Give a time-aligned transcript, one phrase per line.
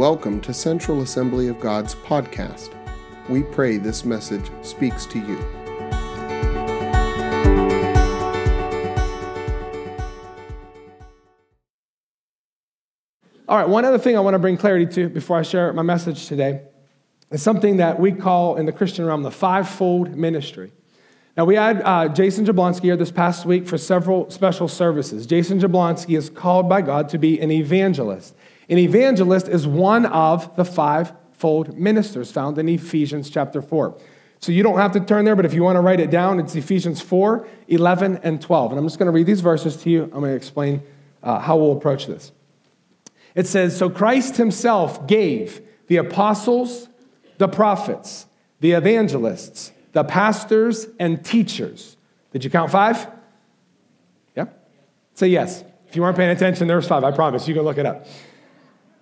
[0.00, 2.74] Welcome to Central Assembly of God's podcast.
[3.28, 5.36] We pray this message speaks to you.
[13.46, 15.82] All right, one other thing I want to bring clarity to before I share my
[15.82, 16.62] message today
[17.30, 20.72] is something that we call in the Christian realm the fivefold ministry.
[21.36, 25.26] Now, we had uh, Jason Jablonski here this past week for several special services.
[25.26, 28.34] Jason Jablonski is called by God to be an evangelist.
[28.70, 33.98] An evangelist is one of the fivefold ministers found in Ephesians chapter 4.
[34.38, 36.38] So you don't have to turn there, but if you want to write it down,
[36.38, 38.70] it's Ephesians 4, 11, and 12.
[38.70, 40.04] And I'm just going to read these verses to you.
[40.04, 40.82] I'm going to explain
[41.20, 42.30] uh, how we'll approach this.
[43.34, 46.88] It says, So Christ himself gave the apostles,
[47.38, 48.26] the prophets,
[48.60, 51.96] the evangelists, the pastors, and teachers.
[52.32, 53.08] Did you count five?
[54.36, 54.46] Yeah?
[55.14, 55.64] Say yes.
[55.88, 57.02] If you weren't paying attention, there's five.
[57.02, 57.48] I promise.
[57.48, 58.06] You can look it up.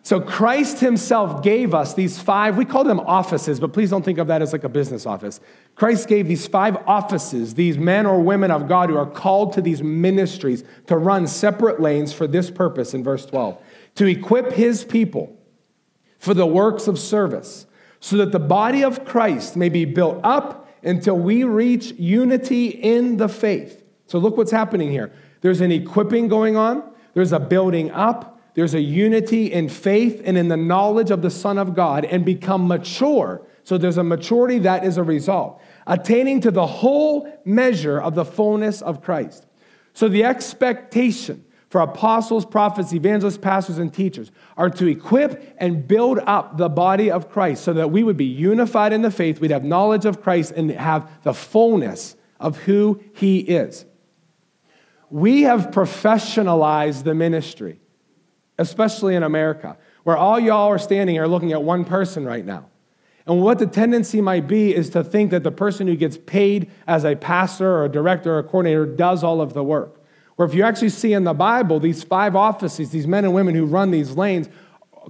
[0.09, 4.17] So Christ himself gave us these five, we call them offices, but please don't think
[4.17, 5.39] of that as like a business office.
[5.75, 9.61] Christ gave these five offices, these men or women of God who are called to
[9.61, 13.63] these ministries to run separate lanes for this purpose in verse 12
[13.97, 15.37] to equip his people
[16.19, 17.67] for the works of service,
[18.01, 23.19] so that the body of Christ may be built up until we reach unity in
[23.19, 23.85] the faith.
[24.07, 25.13] So, look what's happening here.
[25.43, 30.37] There's an equipping going on, there's a building up, there's a unity in faith and
[30.37, 33.41] in the knowledge of the Son of God, and become mature.
[33.63, 38.25] So, there's a maturity that is a result, attaining to the whole measure of the
[38.25, 39.47] fullness of Christ.
[39.93, 46.19] So, the expectation for apostles, prophets, evangelists, pastors, and teachers are to equip and build
[46.27, 49.53] up the body of Christ so that we would be unified in the faith, we'd
[49.53, 53.87] have knowledge of Christ, and have the fullness of who he is.
[55.11, 57.79] We have professionalized the ministry,
[58.59, 62.67] especially in America, where all y'all are standing here looking at one person right now.
[63.27, 66.71] And what the tendency might be is to think that the person who gets paid
[66.87, 70.03] as a pastor or a director or a coordinator does all of the work.
[70.37, 73.55] Where if you actually see in the Bible, these five offices, these men and women
[73.55, 74.49] who run these lanes,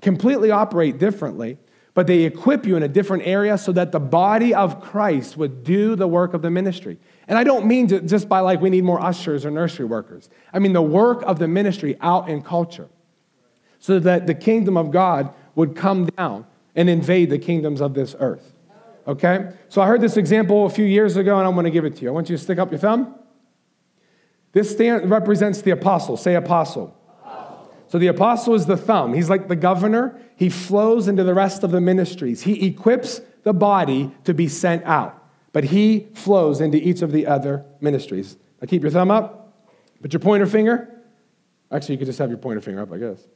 [0.01, 1.59] completely operate differently,
[1.95, 5.63] but they equip you in a different area so that the body of Christ would
[5.63, 6.99] do the work of the ministry.
[7.29, 10.29] And I don't mean just by like we need more ushers or nursery workers.
[10.53, 12.89] I mean the work of the ministry out in culture
[13.79, 18.15] so that the kingdom of God would come down and invade the kingdoms of this
[18.19, 18.55] earth.
[19.07, 19.51] Okay?
[19.69, 21.97] So I heard this example a few years ago and I'm going to give it
[21.97, 22.09] to you.
[22.09, 23.15] I want you to stick up your thumb.
[24.53, 26.17] This stand represents the apostle.
[26.17, 26.95] Say apostle.
[27.89, 29.15] So the apostle is the thumb.
[29.15, 30.21] He's like the governor.
[30.37, 32.43] He flows into the rest of the ministries.
[32.43, 37.27] He equips the body to be sent out, but he flows into each of the
[37.27, 38.37] other ministries.
[38.61, 39.55] Now keep your thumb up.
[40.03, 41.03] Put your pointer finger.
[41.73, 43.27] Actually, you could just have your pointer finger up, I guess.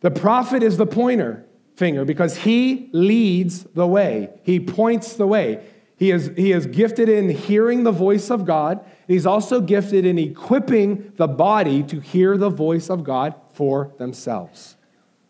[0.00, 1.44] The prophet is the pointer
[1.76, 5.64] finger because he leads the way, he points the way.
[5.96, 8.84] He is, he is gifted in hearing the voice of God.
[9.08, 14.76] He's also gifted in equipping the body to hear the voice of God for themselves.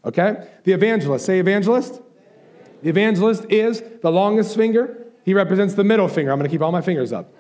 [0.05, 0.47] Okay?
[0.65, 2.03] The evangelist, say evangelist.
[2.83, 5.07] The evangelist is the longest finger.
[5.25, 6.33] He represents the middle finger.
[6.33, 7.33] I'm going to keep all my fingers up.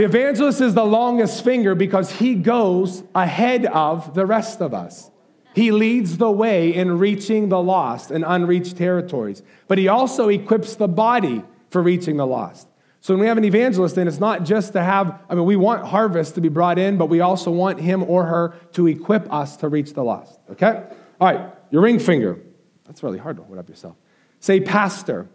[0.00, 5.10] The evangelist is the longest finger because he goes ahead of the rest of us.
[5.54, 10.76] He leads the way in reaching the lost and unreached territories, but he also equips
[10.76, 12.66] the body for reaching the lost.
[13.02, 15.56] So when we have an evangelist, then it's not just to have, I mean, we
[15.56, 19.30] want harvest to be brought in, but we also want him or her to equip
[19.30, 20.40] us to reach the lost.
[20.52, 20.82] Okay?
[21.20, 22.40] All right, your ring finger.
[22.86, 23.96] That's really hard to hold up yourself.
[24.38, 25.28] Say pastor.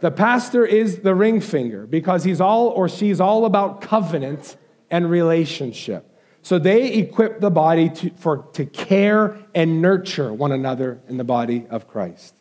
[0.00, 4.56] The pastor is the ring finger because he's all or she's all about covenant
[4.90, 6.06] and relationship.
[6.42, 11.24] So they equip the body to, for, to care and nurture one another in the
[11.24, 12.34] body of Christ.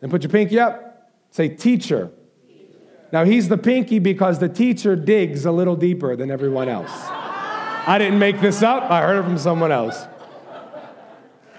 [0.00, 1.10] Then put your pinky up.
[1.30, 2.10] Say, teacher.
[2.46, 2.78] teacher.
[3.12, 6.92] Now he's the pinky because the teacher digs a little deeper than everyone else.
[6.92, 10.06] I didn't make this up, I heard it from someone else.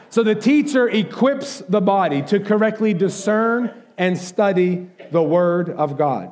[0.09, 6.31] So the teacher equips the body to correctly discern and study the Word of God.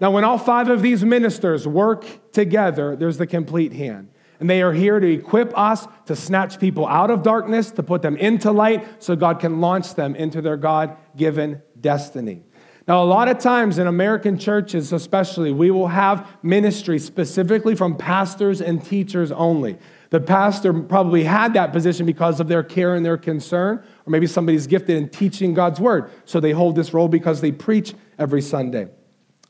[0.00, 4.10] Now, when all five of these ministers work together, there's the complete hand.
[4.38, 8.02] And they are here to equip us to snatch people out of darkness, to put
[8.02, 12.44] them into light, so God can launch them into their God given destiny.
[12.86, 17.96] Now, a lot of times in American churches, especially, we will have ministry specifically from
[17.96, 19.76] pastors and teachers only.
[20.10, 24.26] The pastor probably had that position because of their care and their concern, or maybe
[24.26, 26.10] somebody's gifted in teaching God's word.
[26.24, 28.88] So they hold this role because they preach every Sunday.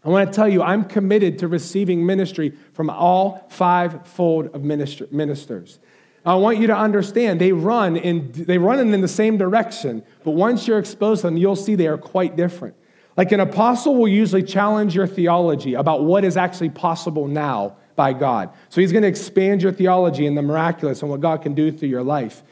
[0.05, 5.79] I want to tell you, I'm committed to receiving ministry from all fivefold of ministers.
[6.27, 10.33] I want you to understand they run in they run in the same direction, but
[10.33, 12.75] once you're exposed to them, you'll see they are quite different.
[13.17, 18.13] Like an apostle will usually challenge your theology about what is actually possible now by
[18.13, 18.51] God.
[18.69, 21.73] So he's going to expand your theology in the miraculous and what God can do
[21.73, 22.43] through your life.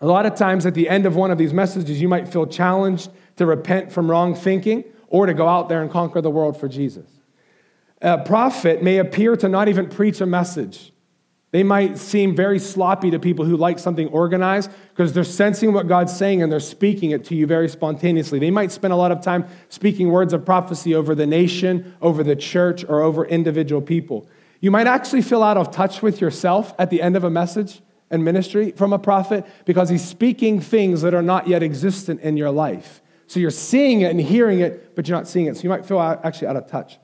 [0.00, 2.46] A lot of times at the end of one of these messages, you might feel
[2.46, 6.58] challenged to repent from wrong thinking or to go out there and conquer the world
[6.58, 7.06] for Jesus.
[8.00, 10.92] A prophet may appear to not even preach a message.
[11.50, 15.88] They might seem very sloppy to people who like something organized because they're sensing what
[15.88, 18.38] God's saying and they're speaking it to you very spontaneously.
[18.38, 22.22] They might spend a lot of time speaking words of prophecy over the nation, over
[22.22, 24.28] the church, or over individual people.
[24.60, 27.80] You might actually feel out of touch with yourself at the end of a message
[28.10, 32.36] and ministry from a prophet because he's speaking things that are not yet existent in
[32.36, 33.02] your life.
[33.26, 35.56] So you're seeing it and hearing it, but you're not seeing it.
[35.56, 36.98] So you might feel actually out of touch.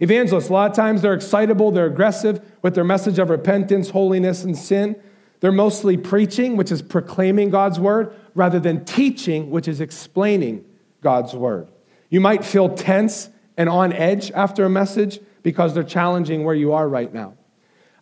[0.00, 4.44] Evangelists, a lot of times they're excitable, they're aggressive with their message of repentance, holiness,
[4.44, 4.96] and sin.
[5.40, 10.64] They're mostly preaching, which is proclaiming God's word, rather than teaching, which is explaining
[11.00, 11.68] God's word.
[12.10, 16.72] You might feel tense and on edge after a message because they're challenging where you
[16.72, 17.34] are right now.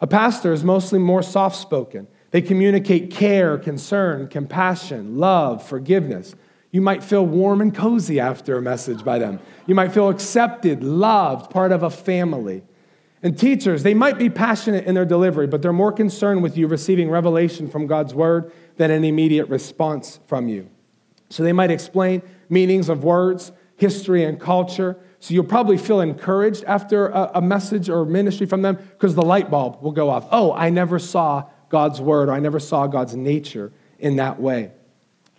[0.00, 2.06] A pastor is mostly more soft spoken.
[2.30, 6.34] They communicate care, concern, compassion, love, forgiveness.
[6.70, 9.40] You might feel warm and cozy after a message by them.
[9.66, 12.62] You might feel accepted, loved, part of a family.
[13.22, 16.66] And teachers, they might be passionate in their delivery, but they're more concerned with you
[16.66, 20.70] receiving revelation from God's word than an immediate response from you.
[21.28, 24.96] So they might explain meanings of words, history, and culture.
[25.20, 29.22] So you'll probably feel encouraged after a, a message or ministry from them because the
[29.22, 30.26] light bulb will go off.
[30.32, 34.72] Oh, I never saw God's word, or I never saw God's nature in that way.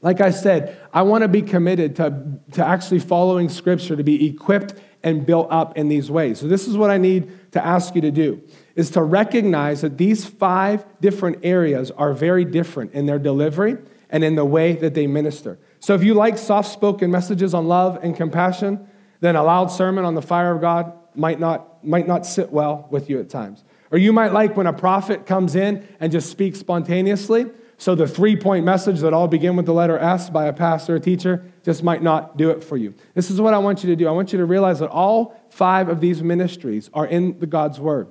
[0.01, 4.27] Like I said, I want to be committed to, to actually following Scripture, to be
[4.27, 6.39] equipped and built up in these ways.
[6.39, 8.41] So this is what I need to ask you to do
[8.75, 13.77] is to recognize that these five different areas are very different in their delivery
[14.09, 15.59] and in the way that they minister.
[15.79, 18.87] So if you like soft-spoken messages on love and compassion,
[19.21, 22.87] then a loud sermon on the fire of God might not, might not sit well
[22.91, 23.63] with you at times.
[23.91, 27.45] Or you might like when a prophet comes in and just speaks spontaneously.
[27.77, 30.97] So the three point message that all begin with the letter S by a pastor
[30.97, 32.93] or teacher just might not do it for you.
[33.15, 34.07] This is what I want you to do.
[34.07, 37.79] I want you to realize that all five of these ministries are in the God's
[37.79, 38.07] Word.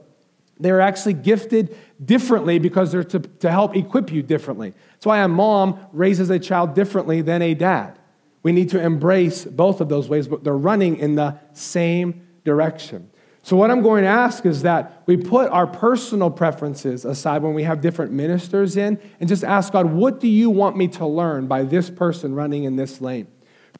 [0.59, 4.75] They're actually gifted differently because they're to, to help equip you differently.
[4.95, 8.00] That's why a mom raises a child differently than a dad.
[8.43, 13.11] We need to embrace both of those ways, but they're running in the same direction.
[13.43, 17.55] So, what I'm going to ask is that we put our personal preferences aside when
[17.55, 21.07] we have different ministers in and just ask God, what do you want me to
[21.07, 23.29] learn by this person running in this lane?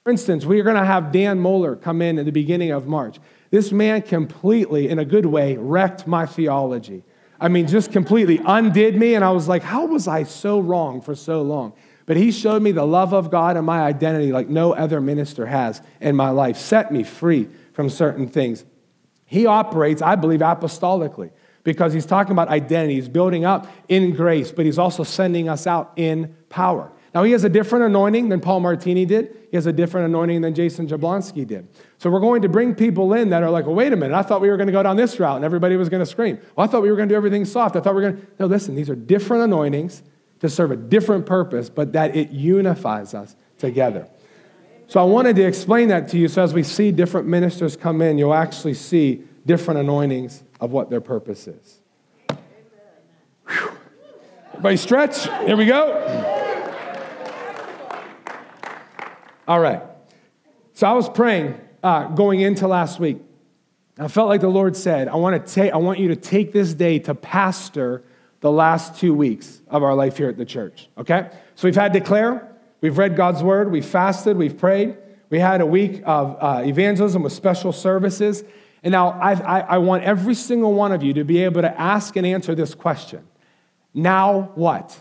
[0.03, 2.87] For instance, we are going to have Dan Mohler come in at the beginning of
[2.87, 3.19] March.
[3.51, 7.05] This man completely, in a good way, wrecked my theology.
[7.39, 11.01] I mean, just completely undid me, and I was like, how was I so wrong
[11.03, 11.75] for so long?
[12.11, 15.47] But he showed me the love of God and my identity like no other minister
[15.47, 18.65] has in my life, set me free from certain things.
[19.27, 21.31] He operates, I believe, apostolically
[21.63, 22.97] because he's talking about identity.
[22.97, 26.91] He's building up in grace, but he's also sending us out in power.
[27.15, 29.47] Now, he has a different anointing than Paul Martini did.
[29.53, 31.69] He has a different anointing than Jason Jablonski did.
[31.99, 34.23] So we're going to bring people in that are like, well, wait a minute, I
[34.23, 36.41] thought we were going to go down this route and everybody was going to scream.
[36.57, 37.77] Well, I thought we were going to do everything soft.
[37.77, 38.33] I thought we were going to.
[38.41, 40.03] No, listen, these are different anointings
[40.41, 44.09] to serve a different purpose, but that it unifies us together.
[44.87, 48.03] So I wanted to explain that to you so as we see different ministers come
[48.03, 51.81] in, you'll actually see different anointings of what their purpose is.
[53.49, 53.73] Whew.
[54.49, 55.25] Everybody stretch.
[55.47, 56.37] Here we go.
[59.47, 59.83] All right.
[60.75, 63.19] So I was praying uh, going into last week.
[63.99, 66.53] I felt like the Lord said, I want, to take, I want you to take
[66.53, 68.03] this day to pastor
[68.41, 70.89] the last two weeks of our life here at the church.
[70.97, 71.31] Okay?
[71.55, 74.97] So we've had declare, We've read God's word, we've fasted, we've prayed.
[75.29, 78.43] We had a week of uh, evangelism with special services.
[78.83, 81.81] And now I, I, I want every single one of you to be able to
[81.81, 83.27] ask and answer this question
[83.93, 84.99] Now what?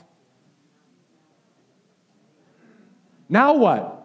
[3.30, 3.96] Now what?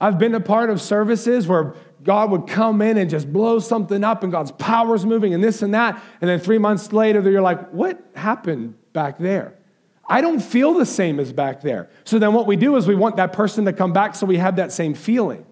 [0.00, 4.04] I've been a part of services where God would come in and just blow something
[4.04, 6.00] up and God's power's moving and this and that.
[6.20, 9.56] And then three months later, you're like, what happened back there?
[10.08, 11.90] I don't feel the same as back there.
[12.04, 14.36] So then what we do is we want that person to come back so we
[14.36, 15.44] have that same feeling.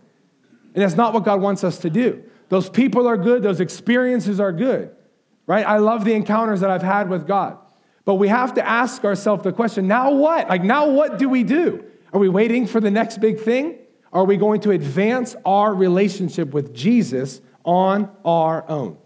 [0.74, 2.22] And that's not what God wants us to do.
[2.50, 4.94] Those people are good, those experiences are good,
[5.46, 5.66] right?
[5.66, 7.58] I love the encounters that I've had with God.
[8.04, 10.48] But we have to ask ourselves the question now what?
[10.48, 11.84] Like, now what do we do?
[12.12, 13.78] Are we waiting for the next big thing?
[14.14, 18.96] Are we going to advance our relationship with Jesus on our own?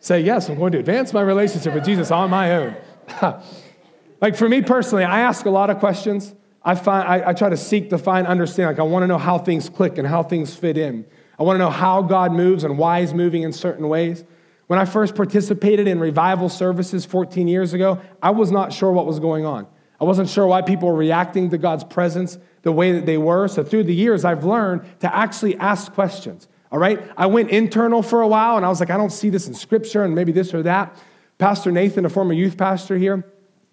[0.00, 2.76] Say, yes, I'm going to advance my relationship with Jesus on my own.
[4.20, 6.34] like for me personally, I ask a lot of questions.
[6.64, 8.76] I, find, I, I try to seek to find understanding.
[8.76, 11.04] Like I want to know how things click and how things fit in.
[11.38, 14.24] I want to know how God moves and why He's moving in certain ways.
[14.66, 19.06] When I first participated in revival services 14 years ago, I was not sure what
[19.06, 19.68] was going on.
[20.00, 23.48] I wasn't sure why people were reacting to God's presence the way that they were.
[23.48, 26.48] So through the years, I've learned to actually ask questions.
[26.70, 27.02] All right?
[27.16, 29.54] I went internal for a while and I was like, I don't see this in
[29.54, 30.96] scripture and maybe this or that.
[31.38, 33.24] Pastor Nathan, a former youth pastor here,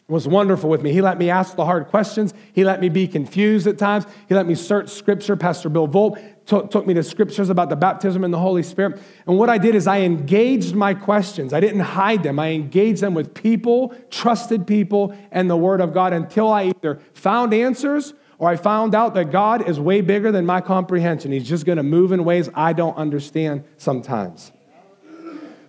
[0.10, 0.91] was wonderful with me.
[0.91, 2.34] He let me ask the hard questions.
[2.53, 4.05] He let me be confused at times.
[4.27, 5.38] He let me search scripture.
[5.38, 6.17] Pastor Bill Volt
[6.48, 9.00] took, took me to scriptures about the baptism in the Holy Spirit.
[9.27, 11.53] And what I did is I engaged my questions.
[11.53, 12.39] I didn't hide them.
[12.39, 17.00] I engaged them with people, trusted people, and the Word of God until I either
[17.13, 21.31] found answers or I found out that God is way bigger than my comprehension.
[21.31, 24.53] He's just going to move in ways I don't understand sometimes.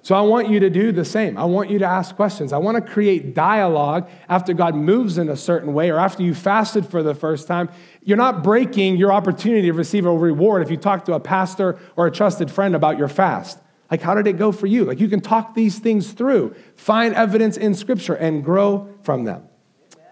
[0.02, 1.36] So I want you to do the same.
[1.36, 2.54] I want you to ask questions.
[2.54, 6.32] I want to create dialogue after God moves in a certain way or after you
[6.32, 7.68] fasted for the first time.
[8.02, 11.78] You're not breaking your opportunity to receive a reward if you talk to a pastor
[11.96, 13.58] or a trusted friend about your fast.
[13.90, 14.84] Like, how did it go for you?
[14.84, 19.48] Like, you can talk these things through, find evidence in Scripture, and grow from them.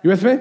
[0.02, 0.40] You with me?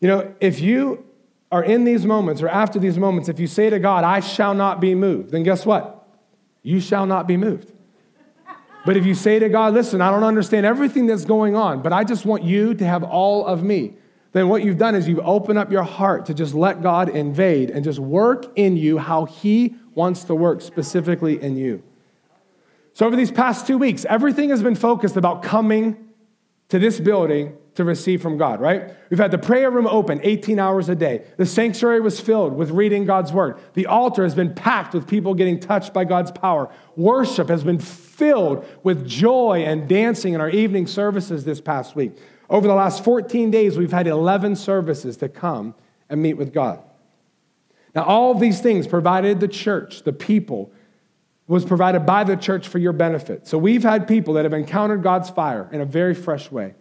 [0.00, 1.04] You know, if you
[1.50, 4.54] are in these moments or after these moments, if you say to God, I shall
[4.54, 6.06] not be moved, then guess what?
[6.62, 7.72] You shall not be moved.
[8.84, 11.92] But if you say to God, listen, I don't understand everything that's going on, but
[11.92, 13.94] I just want you to have all of me,
[14.32, 17.70] then what you've done is you've opened up your heart to just let God invade
[17.70, 21.82] and just work in you how He wants to work specifically in you.
[22.92, 26.10] So, over these past two weeks, everything has been focused about coming
[26.68, 28.94] to this building to receive from God, right?
[29.10, 31.24] We've had the prayer room open 18 hours a day.
[31.36, 33.58] The sanctuary was filled with reading God's word.
[33.74, 36.70] The altar has been packed with people getting touched by God's power.
[36.96, 42.12] Worship has been filled with joy and dancing in our evening services this past week.
[42.48, 45.74] Over the last 14 days, we've had 11 services to come
[46.08, 46.82] and meet with God.
[47.94, 50.72] Now, all of these things provided the church, the people,
[51.46, 53.46] was provided by the church for your benefit.
[53.46, 56.74] So we've had people that have encountered God's fire in a very fresh way.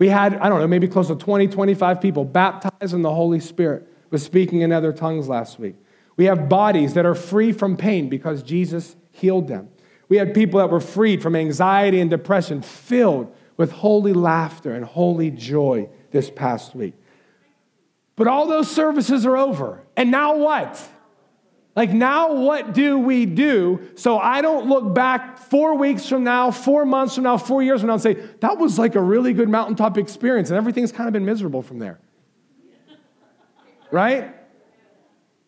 [0.00, 3.38] We had, I don't know, maybe close to 20, 25 people baptized in the Holy
[3.38, 5.76] Spirit with speaking in other tongues last week.
[6.16, 9.68] We have bodies that are free from pain because Jesus healed them.
[10.08, 14.86] We had people that were freed from anxiety and depression, filled with holy laughter and
[14.86, 16.94] holy joy this past week.
[18.16, 19.82] But all those services are over.
[19.98, 20.82] And now what?
[21.80, 26.50] Like, now what do we do so I don't look back four weeks from now,
[26.50, 29.32] four months from now, four years from now and say, that was like a really
[29.32, 31.98] good mountaintop experience and everything's kind of been miserable from there?
[33.90, 34.34] Right?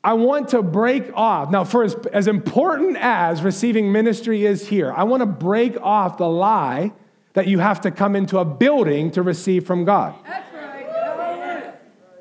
[0.03, 1.51] I want to break off.
[1.51, 6.17] Now, for as, as important as receiving ministry is here, I want to break off
[6.17, 6.93] the lie
[7.35, 10.15] that you have to come into a building to receive from God.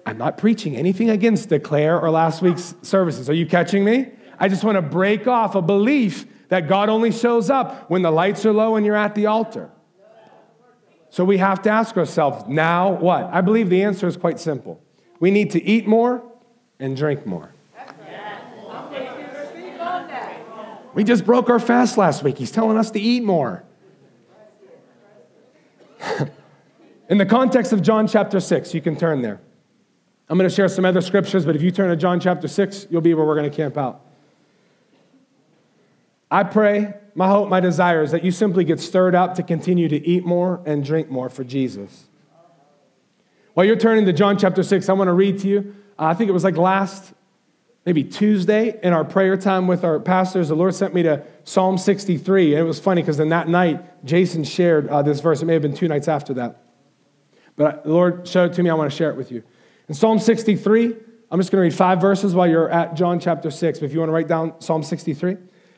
[0.05, 3.29] I'm not preaching anything against Declare or last week's services.
[3.29, 4.12] Are you catching me?
[4.39, 8.12] I just want to break off a belief that God only shows up when the
[8.12, 9.70] lights are low and you're at the altar.
[11.10, 13.25] So we have to ask ourselves, now what?
[13.25, 14.81] I believe the answer is quite simple.
[15.20, 16.24] We need to eat more
[16.79, 17.53] and drink more.
[20.93, 22.38] We just broke our fast last week.
[22.38, 23.63] He's telling us to eat more.
[27.10, 29.39] In the context of John chapter 6, you can turn there.
[30.32, 32.88] I'm going to share some other scriptures, but if you turn to John chapter 6,
[32.90, 34.00] you'll be where we're going to camp out.
[36.32, 39.90] I pray, my hope, my desire is that you simply get stirred up to continue
[39.90, 42.06] to eat more and drink more for Jesus.
[43.56, 45.76] While you're turning to John chapter 6, I want to read to you.
[46.00, 47.12] Uh, I think it was like last,
[47.86, 50.48] maybe Tuesday, in our prayer time with our pastors.
[50.48, 52.54] The Lord sent me to Psalm 63.
[52.54, 55.42] And it was funny because then that night, Jason shared uh, this verse.
[55.42, 56.64] It may have been two nights after that.
[57.58, 58.70] But the Lord showed it to me.
[58.70, 59.44] I want to share it with you.
[59.88, 60.96] In Psalm 63,
[61.32, 63.80] I'm just going to read five verses while you're at John chapter 6.
[63.80, 65.38] But if you want to write down Psalm 63,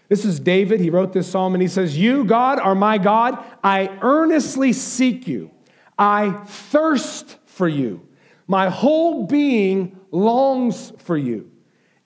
[0.09, 0.79] this is David.
[0.79, 3.43] He wrote this psalm and he says, You, God, are my God.
[3.63, 5.51] I earnestly seek you.
[5.97, 8.07] I thirst for you.
[8.47, 11.49] My whole being longs for you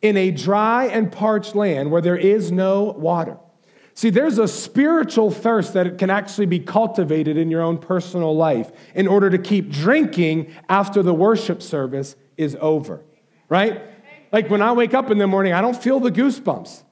[0.02, 3.38] in a dry and parched land where there is no water.
[3.98, 8.72] See, there's a spiritual thirst that can actually be cultivated in your own personal life
[8.94, 13.02] in order to keep drinking after the worship service is over,
[13.50, 13.82] right?
[14.32, 16.84] Like when I wake up in the morning, I don't feel the goosebumps,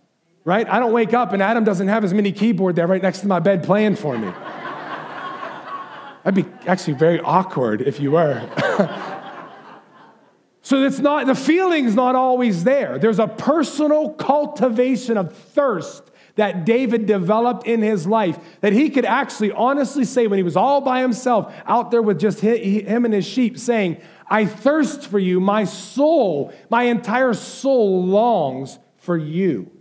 [0.46, 0.68] right?
[0.68, 3.28] I don't wake up and Adam doesn't have his mini keyboard there right next to
[3.28, 4.28] my bed playing for me.
[6.24, 8.42] That'd be actually very awkward if you were.
[10.64, 12.98] so it's not, the feeling's not always there.
[12.98, 19.06] There's a personal cultivation of thirst that David developed in his life that he could
[19.06, 23.14] actually honestly say when he was all by himself out there with just him and
[23.14, 25.40] his sheep saying, I thirst for you.
[25.40, 29.72] My soul, my entire soul longs for you.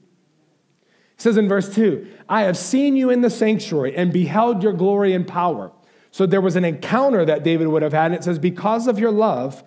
[1.15, 4.73] It says in verse 2 I have seen you in the sanctuary and beheld your
[4.73, 5.73] glory and power.
[6.11, 9.01] So there was an encounter that David would have had, and it says, Because of
[9.01, 9.65] your love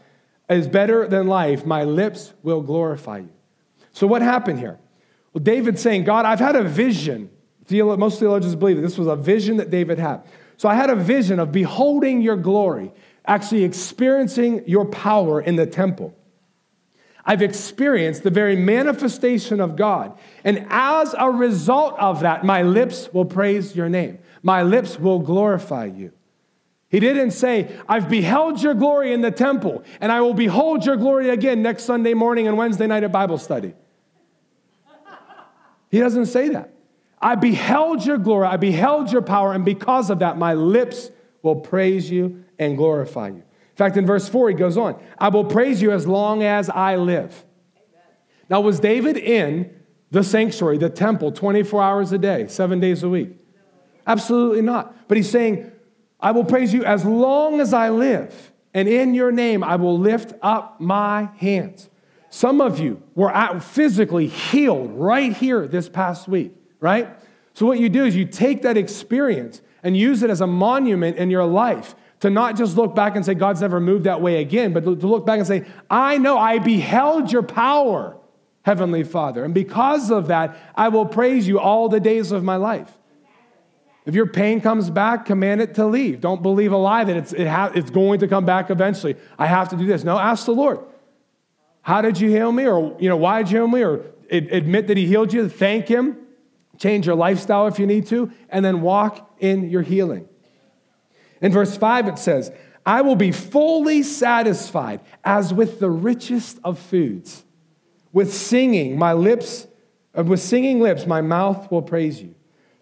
[0.50, 3.30] is better than life, my lips will glorify you.
[3.92, 4.80] So what happened here?
[5.38, 7.30] Well, David's saying, God, I've had a vision.
[7.70, 10.24] Most theologians believe that this was a vision that David had.
[10.58, 12.92] So I had a vision of beholding your glory,
[13.24, 16.16] actually experiencing your power in the temple.
[17.24, 20.18] I've experienced the very manifestation of God.
[20.44, 24.18] And as a result of that, my lips will praise your name.
[24.42, 26.14] My lips will glorify you.
[26.90, 30.96] He didn't say, I've beheld your glory in the temple, and I will behold your
[30.96, 33.76] glory again next Sunday morning and Wednesday night at Bible study.
[35.90, 36.74] He doesn't say that.
[37.20, 41.10] I beheld your glory, I beheld your power, and because of that, my lips
[41.42, 43.36] will praise you and glorify you.
[43.36, 46.70] In fact, in verse 4, he goes on, I will praise you as long as
[46.70, 47.44] I live.
[47.76, 48.16] Amen.
[48.50, 49.74] Now, was David in
[50.12, 53.32] the sanctuary, the temple, 24 hours a day, seven days a week?
[54.06, 55.08] Absolutely not.
[55.08, 55.72] But he's saying,
[56.20, 59.98] I will praise you as long as I live, and in your name I will
[59.98, 61.90] lift up my hands.
[62.38, 67.10] Some of you were physically healed right here this past week, right?
[67.56, 71.18] So, what you do is you take that experience and use it as a monument
[71.18, 74.40] in your life to not just look back and say, God's never moved that way
[74.40, 78.16] again, but to look back and say, I know I beheld your power,
[78.62, 79.44] Heavenly Father.
[79.44, 83.00] And because of that, I will praise you all the days of my life.
[84.06, 86.22] If your pain comes back, command it to leave.
[86.22, 89.16] Don't believe a lie that it's, it ha- it's going to come back eventually.
[89.40, 90.04] I have to do this.
[90.04, 90.82] No, ask the Lord.
[91.88, 92.68] How did you heal me?
[92.68, 93.82] Or, you know, why did you heal me?
[93.82, 95.48] Or admit that He healed you.
[95.48, 96.18] Thank Him.
[96.78, 98.30] Change your lifestyle if you need to.
[98.50, 100.28] And then walk in your healing.
[101.40, 102.52] In verse 5, it says,
[102.86, 107.46] I will be fully satisfied as with the richest of foods.
[108.12, 109.66] With singing, my lips,
[110.14, 112.36] uh, with singing lips, my mouth will praise you.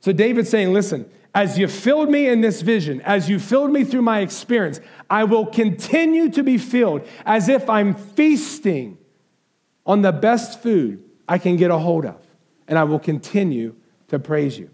[0.06, 3.84] So David's saying, listen, as you filled me in this vision, as you filled me
[3.84, 9.00] through my experience, I will continue to be filled as if I'm feasting
[9.84, 12.22] on the best food I can get a hold of.
[12.68, 13.74] And I will continue
[14.10, 14.70] to praise you.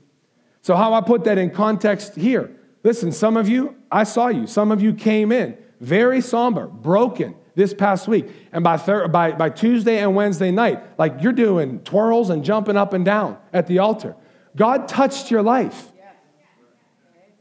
[0.64, 2.52] So, how I put that in context here
[2.84, 4.48] Listen, some of you, I saw you.
[4.48, 8.26] Some of you came in very somber, broken this past week.
[8.52, 12.76] And by, thir- by, by Tuesday and Wednesday night, like you're doing twirls and jumping
[12.76, 14.18] up and down at the altar.
[14.56, 15.92] God touched your life.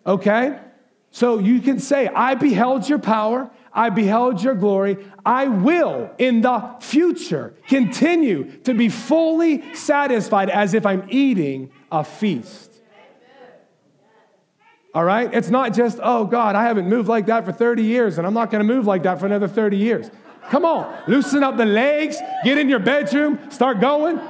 [0.06, 0.58] Okay?
[1.10, 4.98] So you can say, I beheld your power, I beheld your glory.
[5.24, 12.04] I will in the future continue to be fully satisfied as if I'm eating a
[12.04, 12.68] feast.
[14.92, 15.32] All right?
[15.32, 18.34] It's not just, oh God, I haven't moved like that for 30 years and I'm
[18.34, 20.10] not going to move like that for another 30 years.
[20.48, 24.20] Come on, loosen up the legs, get in your bedroom, start going.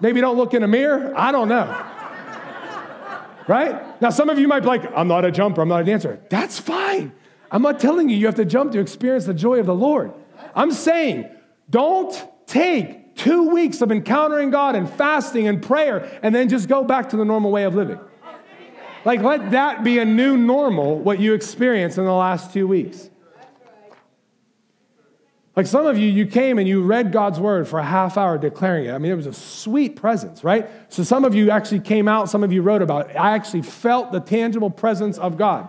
[0.00, 1.14] Maybe don't look in a mirror.
[1.16, 1.99] I don't know.
[3.50, 4.00] Right?
[4.00, 6.20] Now, some of you might be like, I'm not a jumper, I'm not a dancer.
[6.30, 7.10] That's fine.
[7.50, 10.12] I'm not telling you you have to jump to experience the joy of the Lord.
[10.54, 11.28] I'm saying,
[11.68, 12.14] don't
[12.46, 17.08] take two weeks of encountering God and fasting and prayer and then just go back
[17.08, 17.98] to the normal way of living.
[19.04, 23.09] Like, let that be a new normal, what you experienced in the last two weeks.
[25.56, 28.38] Like some of you, you came and you read God's word for a half hour
[28.38, 28.92] declaring it.
[28.92, 30.70] I mean, it was a sweet presence, right?
[30.92, 33.16] So some of you actually came out, some of you wrote about it.
[33.16, 35.68] I actually felt the tangible presence of God.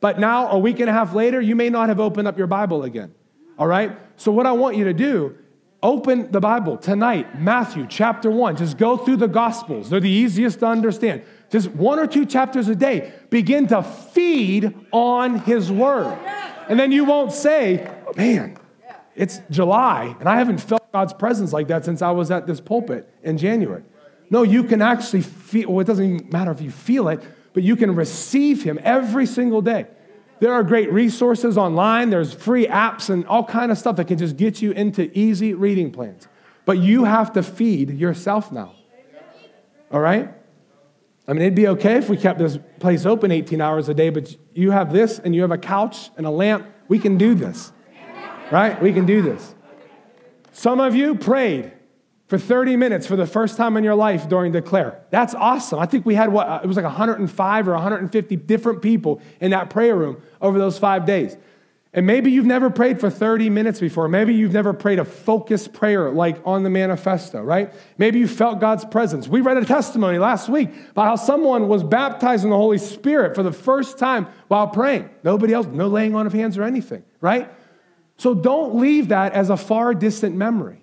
[0.00, 2.46] But now, a week and a half later, you may not have opened up your
[2.46, 3.12] Bible again.
[3.58, 3.98] All right?
[4.16, 5.36] So, what I want you to do,
[5.82, 8.56] open the Bible tonight, Matthew chapter 1.
[8.56, 12.68] Just go through the Gospels, they're the easiest to understand just one or two chapters
[12.68, 16.18] a day, begin to feed on His Word.
[16.68, 18.57] And then you won't say, man,
[19.18, 22.60] it's July, and I haven't felt God's presence like that since I was at this
[22.60, 23.82] pulpit in January.
[24.30, 27.20] No, you can actually feel, well, it doesn't even matter if you feel it,
[27.52, 29.86] but you can receive Him every single day.
[30.40, 32.10] There are great resources online.
[32.10, 35.52] There's free apps and all kind of stuff that can just get you into easy
[35.52, 36.28] reading plans.
[36.64, 38.74] But you have to feed yourself now.
[39.90, 40.32] All right?
[41.26, 44.10] I mean, it'd be okay if we kept this place open 18 hours a day,
[44.10, 46.66] but you have this and you have a couch and a lamp.
[46.88, 47.72] We can do this,
[48.50, 48.80] right?
[48.80, 49.54] We can do this.
[50.52, 51.72] Some of you prayed
[52.28, 55.00] for 30 minutes for the first time in your life during Declare.
[55.10, 55.78] That's awesome.
[55.78, 59.52] I think we had what, uh, it was like 105 or 150 different people in
[59.52, 61.36] that prayer room over those five days.
[61.94, 64.08] And maybe you've never prayed for 30 minutes before.
[64.08, 67.72] Maybe you've never prayed a focused prayer like on the manifesto, right?
[67.96, 69.26] Maybe you felt God's presence.
[69.26, 73.34] We read a testimony last week about how someone was baptized in the Holy Spirit
[73.34, 75.08] for the first time while praying.
[75.24, 77.50] Nobody else, no laying on of hands or anything, right?
[78.18, 80.82] So don't leave that as a far distant memory.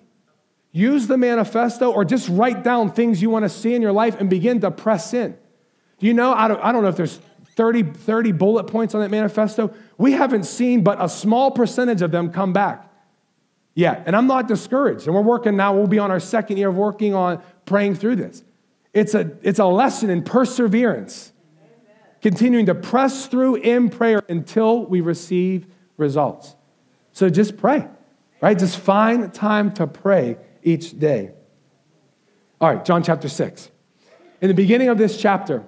[0.72, 4.18] Use the manifesto or just write down things you want to see in your life
[4.18, 5.36] and begin to press in.
[5.98, 6.32] Do you know?
[6.32, 7.20] I don't, I don't know if there's
[7.54, 9.72] 30, 30 bullet points on that manifesto.
[9.96, 12.90] We haven't seen but a small percentage of them come back
[13.74, 14.02] yet.
[14.06, 15.06] And I'm not discouraged.
[15.06, 18.16] And we're working now, we'll be on our second year of working on praying through
[18.16, 18.42] this.
[18.92, 21.96] It's a, it's a lesson in perseverance, Amen.
[22.22, 25.66] continuing to press through in prayer until we receive
[25.98, 26.54] results.
[27.16, 27.88] So just pray,
[28.42, 28.58] right?
[28.58, 31.30] Just find time to pray each day.
[32.60, 33.70] All right, John chapter 6.
[34.42, 35.64] In the beginning of this chapter,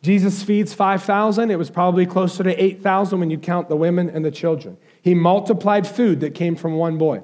[0.00, 1.50] Jesus feeds 5,000.
[1.50, 4.78] It was probably closer to 8,000 when you count the women and the children.
[5.02, 7.22] He multiplied food that came from one boy.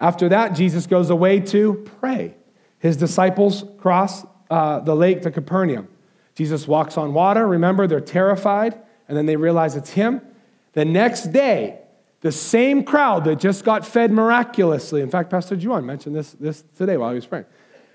[0.00, 2.34] After that, Jesus goes away to pray.
[2.78, 5.88] His disciples cross uh, the lake to Capernaum.
[6.36, 7.46] Jesus walks on water.
[7.46, 10.22] Remember, they're terrified, and then they realize it's him.
[10.72, 11.80] The next day,
[12.24, 16.64] the same crowd that just got fed miraculously, in fact, Pastor Juan mentioned this, this
[16.74, 17.44] today while he was praying.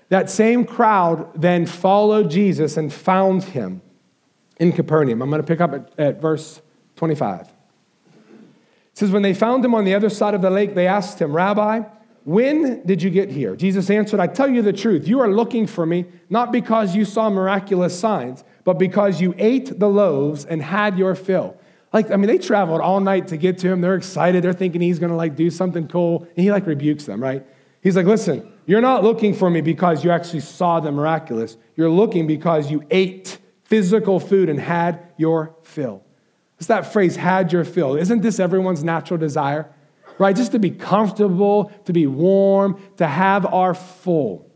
[0.08, 3.82] That same crowd then followed Jesus and found him
[4.60, 5.20] in Capernaum.
[5.20, 6.62] I'm going to pick up at, at verse
[6.94, 7.40] 25.
[7.40, 7.48] It
[8.94, 11.32] says, When they found him on the other side of the lake, they asked him,
[11.32, 11.80] Rabbi,
[12.22, 13.56] when did you get here?
[13.56, 15.08] Jesus answered, I tell you the truth.
[15.08, 19.80] You are looking for me, not because you saw miraculous signs, but because you ate
[19.80, 21.56] the loaves and had your fill.
[21.92, 23.80] Like, I mean, they traveled all night to get to him.
[23.80, 24.44] They're excited.
[24.44, 26.22] They're thinking he's going to like do something cool.
[26.22, 27.44] And he like rebukes them, right?
[27.82, 31.56] He's like, listen, you're not looking for me because you actually saw the miraculous.
[31.76, 36.04] You're looking because you ate physical food and had your fill.
[36.58, 37.96] It's that phrase, had your fill.
[37.96, 39.72] Isn't this everyone's natural desire?
[40.18, 40.36] Right?
[40.36, 44.50] Just to be comfortable, to be warm, to have our full,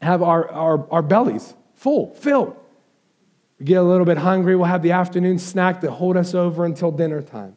[0.00, 2.56] have our, our, our bellies full, filled.
[3.60, 6.64] We get a little bit hungry, we'll have the afternoon snack that hold us over
[6.64, 7.56] until dinner time.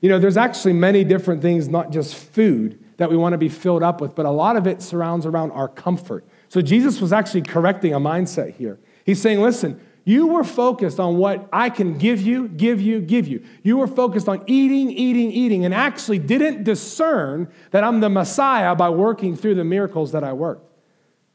[0.00, 3.48] You know, there's actually many different things, not just food, that we want to be
[3.48, 6.26] filled up with, but a lot of it surrounds around our comfort.
[6.48, 8.78] So Jesus was actually correcting a mindset here.
[9.04, 13.26] He's saying, listen, you were focused on what I can give you, give you, give
[13.26, 13.44] you.
[13.62, 18.74] You were focused on eating, eating, eating, and actually didn't discern that I'm the Messiah
[18.74, 20.75] by working through the miracles that I worked.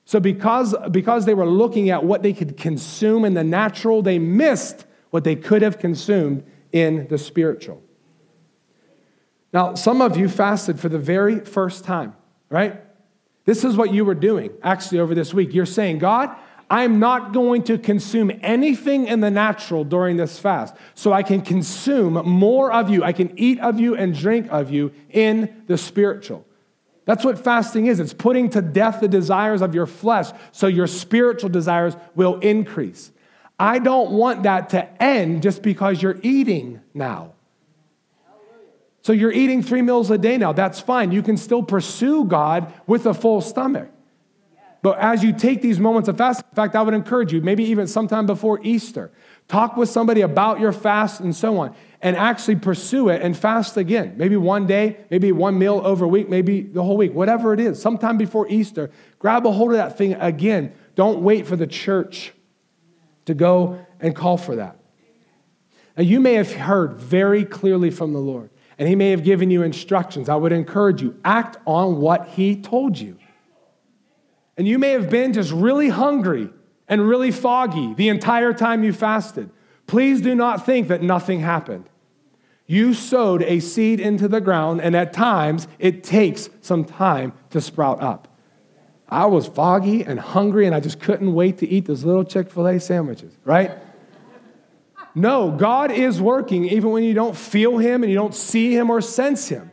[0.05, 4.19] So, because, because they were looking at what they could consume in the natural, they
[4.19, 7.81] missed what they could have consumed in the spiritual.
[9.53, 12.15] Now, some of you fasted for the very first time,
[12.49, 12.81] right?
[13.45, 15.53] This is what you were doing actually over this week.
[15.53, 16.35] You're saying, God,
[16.69, 20.73] I'm not going to consume anything in the natural during this fast.
[20.95, 23.03] So I can consume more of you.
[23.03, 26.45] I can eat of you and drink of you in the spiritual.
[27.05, 27.99] That's what fasting is.
[27.99, 33.11] It's putting to death the desires of your flesh so your spiritual desires will increase.
[33.59, 37.33] I don't want that to end just because you're eating now.
[39.03, 40.53] So you're eating three meals a day now.
[40.53, 41.11] That's fine.
[41.11, 43.89] You can still pursue God with a full stomach.
[44.83, 47.63] But as you take these moments of fast, in fact, I would encourage you, maybe
[47.65, 49.11] even sometime before Easter,
[49.47, 53.77] talk with somebody about your fast and so on, and actually pursue it and fast
[53.77, 54.15] again.
[54.17, 57.59] Maybe one day, maybe one meal over a week, maybe the whole week, whatever it
[57.59, 57.79] is.
[57.79, 60.73] Sometime before Easter, grab a hold of that thing again.
[60.95, 62.33] Don't wait for the church
[63.25, 64.79] to go and call for that.
[65.95, 69.51] Now, you may have heard very clearly from the Lord, and He may have given
[69.51, 70.27] you instructions.
[70.27, 73.17] I would encourage you, act on what He told you.
[74.57, 76.49] And you may have been just really hungry
[76.87, 79.49] and really foggy the entire time you fasted.
[79.91, 81.89] Please do not think that nothing happened.
[82.65, 87.59] You sowed a seed into the ground, and at times it takes some time to
[87.59, 88.29] sprout up.
[89.09, 92.49] I was foggy and hungry, and I just couldn't wait to eat those little Chick
[92.49, 93.71] fil A sandwiches, right?
[95.13, 98.89] No, God is working even when you don't feel Him and you don't see Him
[98.89, 99.71] or sense Him.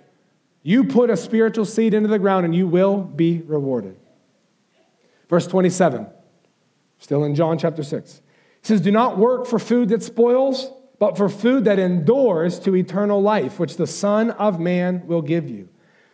[0.65, 3.97] You put a spiritual seed into the ground, and you will be rewarded.
[5.31, 6.09] Verse 27,
[6.99, 8.23] still in John chapter 6.
[8.69, 13.23] Says, Do not work for food that spoils, but for food that endures to eternal
[13.23, 15.71] life, which the Son of Man will give you.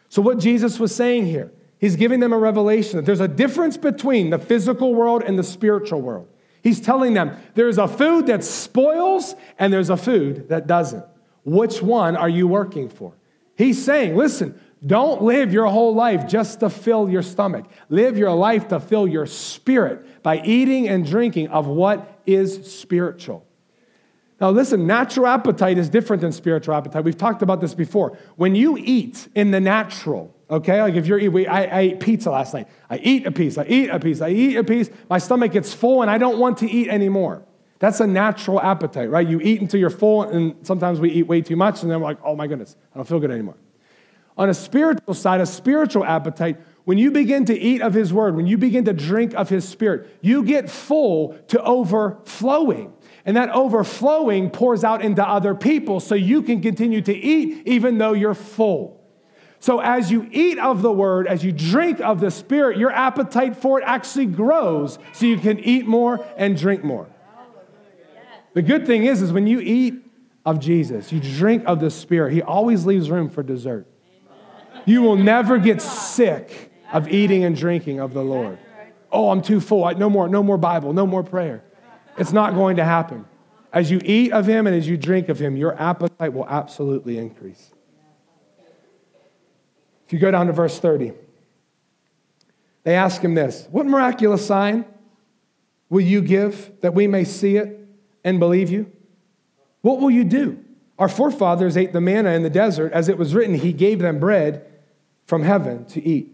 [0.08, 3.76] So, what Jesus was saying here, he's giving them a revelation that there's a difference
[3.76, 6.28] between the physical world and the spiritual world.
[6.62, 11.04] He's telling them there's a food that spoils and there's a food that doesn't.
[11.44, 13.14] Which one are you working for?
[13.56, 17.64] He's saying, listen, don't live your whole life just to fill your stomach.
[17.88, 23.46] Live your life to fill your spirit by eating and drinking of what is spiritual.
[24.40, 27.04] Now, listen, natural appetite is different than spiritual appetite.
[27.04, 28.18] We've talked about this before.
[28.36, 32.30] When you eat in the natural, okay, like if you're eating, I, I ate pizza
[32.30, 32.68] last night.
[32.90, 34.90] I eat a piece, I eat a piece, I eat a piece.
[35.08, 37.44] My stomach gets full and I don't want to eat anymore.
[37.78, 39.26] That's a natural appetite, right?
[39.26, 42.06] You eat until you're full, and sometimes we eat way too much, and then we're
[42.06, 43.56] like, oh my goodness, I don't feel good anymore.
[44.38, 48.36] On a spiritual side, a spiritual appetite, when you begin to eat of His Word,
[48.36, 52.92] when you begin to drink of His Spirit, you get full to overflowing.
[53.24, 57.96] And that overflowing pours out into other people so you can continue to eat even
[57.96, 59.00] though you're full.
[59.60, 63.56] So, as you eat of the word, as you drink of the spirit, your appetite
[63.56, 67.08] for it actually grows so you can eat more and drink more.
[68.52, 69.94] The good thing is, is when you eat
[70.44, 73.86] of Jesus, you drink of the spirit, he always leaves room for dessert.
[74.84, 78.56] You will never get sick of eating and drinking of the Lord.
[79.10, 79.90] Oh, I'm too full.
[79.96, 81.62] No more, no more Bible, no more prayer.
[82.16, 83.26] It's not going to happen.
[83.72, 87.18] As you eat of him and as you drink of him, your appetite will absolutely
[87.18, 87.72] increase.
[90.06, 91.12] If you go down to verse 30,
[92.84, 94.84] they ask him this What miraculous sign
[95.88, 97.88] will you give that we may see it
[98.22, 98.90] and believe you?
[99.80, 100.62] What will you do?
[100.96, 102.92] Our forefathers ate the manna in the desert.
[102.92, 104.64] As it was written, He gave them bread
[105.26, 106.33] from heaven to eat.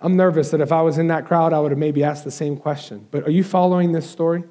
[0.00, 2.30] I'm nervous that if I was in that crowd, I would have maybe asked the
[2.30, 3.06] same question.
[3.10, 4.44] But are you following this story?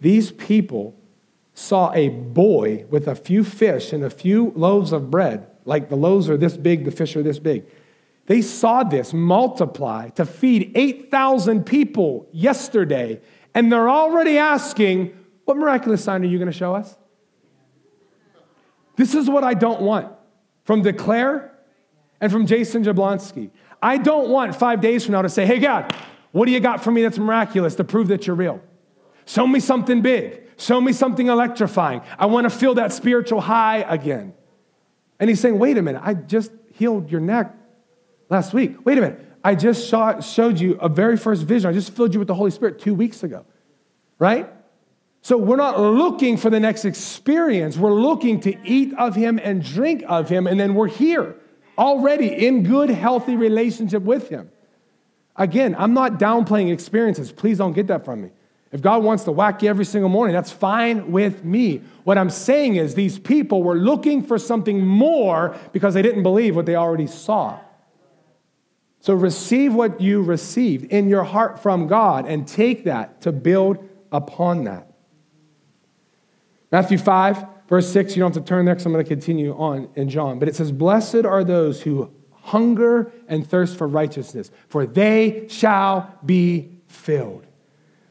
[0.00, 0.94] These people
[1.54, 5.96] saw a boy with a few fish and a few loaves of bread, like the
[5.96, 7.66] loaves are this big, the fish are this big.
[8.26, 13.20] They saw this multiply to feed 8,000 people yesterday,
[13.54, 16.96] and they're already asking, What miraculous sign are you going to show us?
[18.96, 20.12] This is what I don't want
[20.64, 21.52] from Declare
[22.22, 23.50] and from Jason Jablonski.
[23.82, 25.94] I don't want five days from now to say, hey, God,
[26.30, 28.62] what do you got for me that's miraculous to prove that you're real?
[29.26, 30.40] Show me something big.
[30.56, 32.00] Show me something electrifying.
[32.16, 34.34] I want to feel that spiritual high again.
[35.18, 37.54] And he's saying, wait a minute, I just healed your neck
[38.28, 38.76] last week.
[38.86, 41.68] Wait a minute, I just saw, showed you a very first vision.
[41.68, 43.44] I just filled you with the Holy Spirit two weeks ago,
[44.20, 44.48] right?
[45.22, 47.76] So we're not looking for the next experience.
[47.76, 51.36] We're looking to eat of Him and drink of Him, and then we're here
[51.78, 54.50] already in good, healthy relationship with Him.
[55.36, 57.32] Again, I'm not downplaying experiences.
[57.32, 58.30] Please don't get that from me.
[58.70, 61.82] If God wants to whack you every single morning, that's fine with me.
[62.04, 66.56] What I'm saying is, these people were looking for something more because they didn't believe
[66.56, 67.58] what they already saw.
[69.00, 73.86] So receive what you received in your heart from God and take that to build
[74.10, 74.86] upon that.
[76.70, 79.56] Matthew 5, Verse 6, you don't have to turn there because I'm going to continue
[79.56, 80.38] on in John.
[80.38, 82.10] But it says, Blessed are those who
[82.42, 87.46] hunger and thirst for righteousness, for they shall be filled.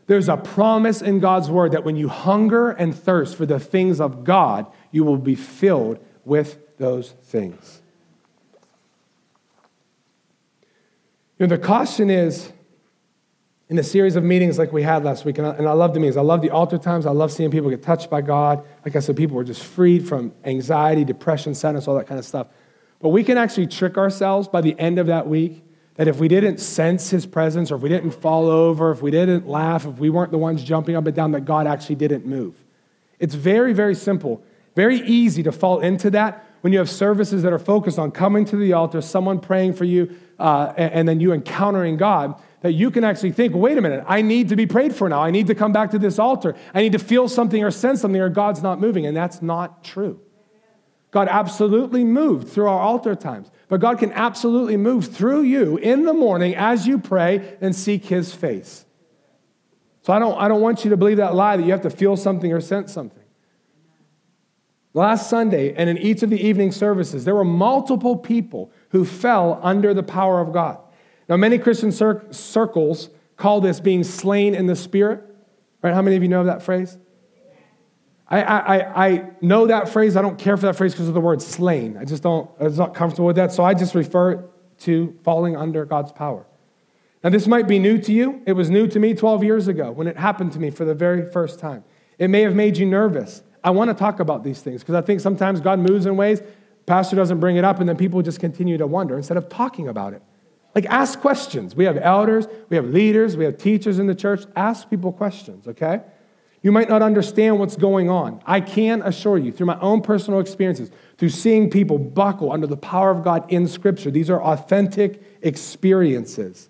[0.08, 4.02] There's a promise in God's word that when you hunger and thirst for the things
[4.02, 7.82] of God, you will be filled with those things.
[11.38, 12.52] You know, the caution is
[13.72, 15.94] in a series of meetings like we had last week, and I, and I love
[15.94, 16.18] the meetings.
[16.18, 17.06] I love the altar times.
[17.06, 18.66] I love seeing people get touched by God.
[18.84, 22.26] Like I said, people were just freed from anxiety, depression, sadness, all that kind of
[22.26, 22.48] stuff.
[23.00, 25.64] But we can actually trick ourselves by the end of that week
[25.96, 29.10] that if we didn't sense his presence, or if we didn't fall over, if we
[29.10, 32.26] didn't laugh, if we weren't the ones jumping up and down, that God actually didn't
[32.26, 32.56] move.
[33.20, 34.44] It's very, very simple,
[34.76, 38.44] very easy to fall into that when you have services that are focused on coming
[38.46, 42.74] to the altar, someone praying for you, uh, and, and then you encountering God that
[42.74, 45.22] you can actually think, wait a minute, I need to be prayed for now.
[45.22, 46.56] I need to come back to this altar.
[46.74, 49.06] I need to feel something or sense something, or God's not moving.
[49.06, 50.20] And that's not true.
[51.10, 56.06] God absolutely moved through our altar times, but God can absolutely move through you in
[56.06, 58.86] the morning as you pray and seek His face.
[60.04, 61.90] So I don't, I don't want you to believe that lie that you have to
[61.90, 63.20] feel something or sense something.
[64.94, 69.60] Last Sunday, and in each of the evening services, there were multiple people who fell
[69.64, 70.80] under the power of God.
[71.30, 75.24] Now, many Christian cir- circles call this being slain in the spirit.
[75.82, 75.94] Right?
[75.94, 76.98] How many of you know that phrase?
[78.28, 80.16] I, I, I know that phrase.
[80.16, 81.98] I don't care for that phrase because of the word slain.
[81.98, 83.52] I just don't, I'm not comfortable with that.
[83.52, 86.46] So I just refer to falling under God's power.
[87.24, 88.42] Now, this might be new to you.
[88.48, 90.96] It was new to me 12 years ago when it happened to me for the
[90.96, 91.84] very first time.
[92.18, 93.44] It may have made you nervous.
[93.64, 96.42] I want to talk about these things because I think sometimes God moves in ways,
[96.86, 99.88] pastor doesn't bring it up, and then people just continue to wonder instead of talking
[99.88, 100.24] about it.
[100.74, 101.76] Like, ask questions.
[101.76, 104.46] We have elders, we have leaders, we have teachers in the church.
[104.56, 106.02] Ask people questions, okay?
[106.64, 108.42] You might not understand what's going on.
[108.46, 112.78] I can assure you, through my own personal experiences, through seeing people buckle under the
[112.78, 116.70] power of God in Scripture, these are authentic experiences.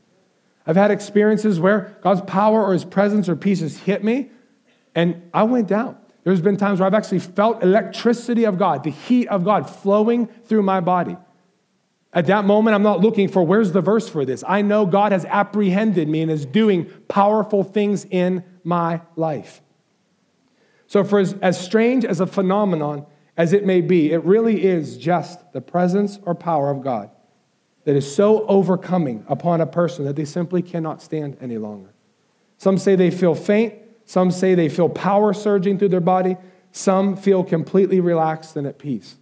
[0.65, 4.29] I've had experiences where God's power or His presence or peace has hit me,
[4.95, 5.97] And I went down.
[6.23, 10.27] There's been times where I've actually felt electricity of God, the heat of God flowing
[10.27, 11.17] through my body.
[12.13, 14.43] At that moment, I'm not looking for where's the verse for this.
[14.45, 19.61] I know God has apprehended me and is doing powerful things in my life.
[20.87, 23.05] So, for as, as strange as a phenomenon
[23.37, 27.09] as it may be, it really is just the presence or power of God
[27.85, 31.93] that is so overcoming upon a person that they simply cannot stand any longer.
[32.57, 33.73] Some say they feel faint,
[34.05, 36.37] some say they feel power surging through their body,
[36.71, 39.15] some feel completely relaxed and at peace.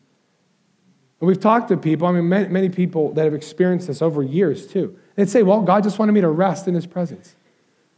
[1.19, 4.23] And we've talked to people, I mean, many, many people that have experienced this over
[4.23, 4.97] years too.
[5.15, 7.35] They'd say, Well, God just wanted me to rest in His presence.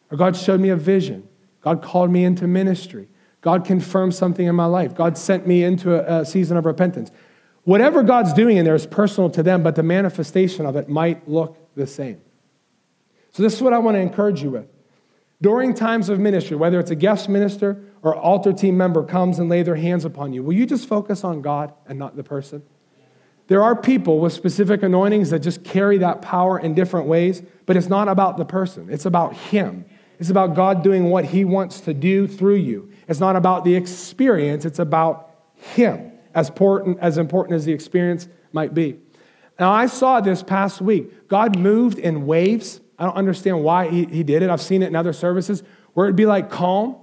[0.10, 1.28] Or God showed me a vision.
[1.62, 3.08] God called me into ministry.
[3.42, 4.96] God confirmed something in my life.
[4.96, 7.12] God sent me into a, a season of repentance.
[7.64, 11.28] Whatever God's doing in there is personal to them, but the manifestation of it might
[11.28, 12.22] look the same.
[13.32, 14.68] So, this is what I want to encourage you with.
[15.42, 19.50] During times of ministry, whether it's a guest minister or altar team member comes and
[19.50, 22.64] lay their hands upon you, will you just focus on God and not the person?
[23.52, 27.76] There are people with specific anointings that just carry that power in different ways, but
[27.76, 28.88] it's not about the person.
[28.90, 29.84] It's about Him.
[30.20, 32.94] It's about God doing what He wants to do through you.
[33.10, 38.30] It's not about the experience, it's about Him, as important as, important as the experience
[38.54, 39.00] might be.
[39.60, 41.28] Now, I saw this past week.
[41.28, 42.80] God moved in waves.
[42.98, 44.50] I don't understand why he, he did it.
[44.50, 45.62] I've seen it in other services
[45.92, 46.96] where it'd be like calm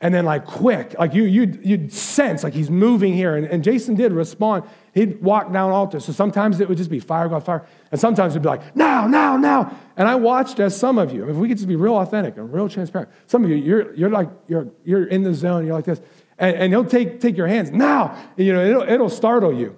[0.00, 0.94] and then like quick.
[0.98, 3.36] Like you, you'd, you'd sense like he's moving here.
[3.36, 4.64] And, and Jason did respond
[4.96, 7.66] he'd walk down altar So sometimes it would just be fire, God, fire.
[7.92, 9.76] And sometimes it'd be like, now, now, now.
[9.94, 12.50] And I watched as some of you, if we could just be real authentic and
[12.50, 15.84] real transparent, some of you, you're, you're like, you're, you're in the zone, you're like
[15.84, 16.00] this.
[16.38, 18.16] And, and he'll take, take your hands, now.
[18.38, 19.76] You know, it'll, it'll startle you.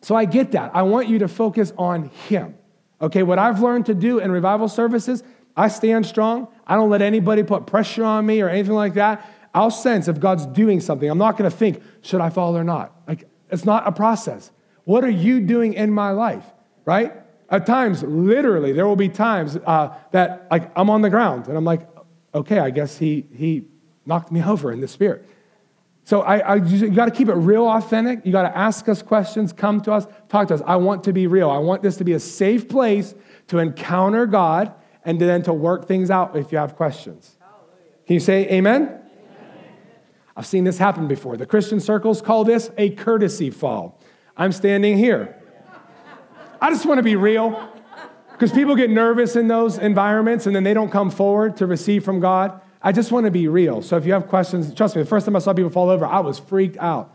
[0.00, 0.74] So I get that.
[0.74, 2.56] I want you to focus on him.
[3.00, 5.22] Okay, what I've learned to do in revival services,
[5.56, 6.48] I stand strong.
[6.66, 9.28] I don't let anybody put pressure on me or anything like that.
[9.54, 11.08] I'll sense if God's doing something.
[11.08, 12.92] I'm not going to think, should I fall or not?
[13.06, 14.50] Like, it's not a process.
[14.84, 16.44] What are you doing in my life,
[16.84, 17.12] right?
[17.50, 21.56] At times, literally, there will be times uh, that like I'm on the ground and
[21.56, 21.86] I'm like,
[22.34, 23.66] okay, I guess he he
[24.06, 25.28] knocked me over in the spirit.
[26.04, 28.24] So I, I you got to keep it real authentic.
[28.24, 30.62] You got to ask us questions, come to us, talk to us.
[30.66, 31.50] I want to be real.
[31.50, 33.14] I want this to be a safe place
[33.48, 37.36] to encounter God and then to work things out if you have questions.
[38.06, 39.00] Can you say amen?
[40.36, 41.36] I've seen this happen before.
[41.36, 44.00] The Christian circles call this a courtesy fall.
[44.36, 45.36] I'm standing here.
[46.60, 47.68] I just want to be real
[48.32, 52.04] because people get nervous in those environments and then they don't come forward to receive
[52.04, 52.60] from God.
[52.80, 53.82] I just want to be real.
[53.82, 56.06] So if you have questions, trust me, the first time I saw people fall over,
[56.06, 57.14] I was freaked out.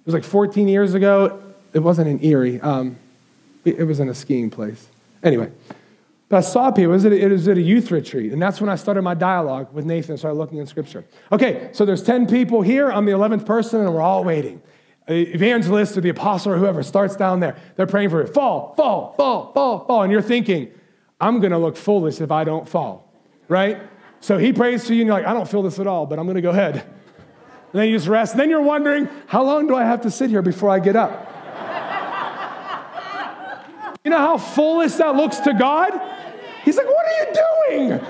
[0.00, 1.42] It was like 14 years ago.
[1.72, 2.96] It wasn't in Erie, um,
[3.64, 4.88] it was in a skiing place.
[5.22, 5.50] Anyway,
[6.28, 8.42] but I saw people, it was, at a, it was at a youth retreat, and
[8.42, 11.04] that's when I started my dialogue with Nathan and started looking in scripture.
[11.30, 12.90] Okay, so there's 10 people here.
[12.90, 14.60] I'm the 11th person, and we're all waiting.
[15.06, 17.56] The evangelist or the apostle or whoever starts down there.
[17.76, 18.34] They're praying for it.
[18.34, 20.02] Fall, fall, fall, fall, fall.
[20.02, 20.72] And you're thinking,
[21.20, 23.12] I'm to look foolish if I don't fall,
[23.46, 23.80] right?
[24.18, 26.18] So he prays for you, and you're like, I don't feel this at all, but
[26.18, 26.74] I'm to go ahead.
[26.74, 28.32] And then you just rest.
[28.32, 30.96] And then you're wondering, how long do I have to sit here before I get
[30.96, 31.34] up?
[34.04, 36.15] You know how foolish that looks to God?
[36.66, 38.00] He's like, What are you doing?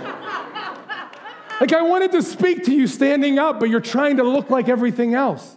[1.60, 4.68] Like, I wanted to speak to you standing up, but you're trying to look like
[4.68, 5.56] everything else.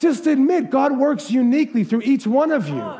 [0.00, 2.94] Just admit God works uniquely through each one of you.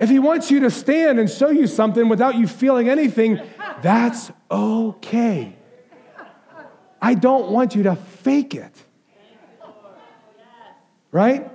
[0.00, 3.40] If He wants you to stand and show you something without you feeling anything,
[3.82, 5.54] that's okay.
[7.00, 8.74] I don't want you to fake it.
[11.10, 11.51] Right?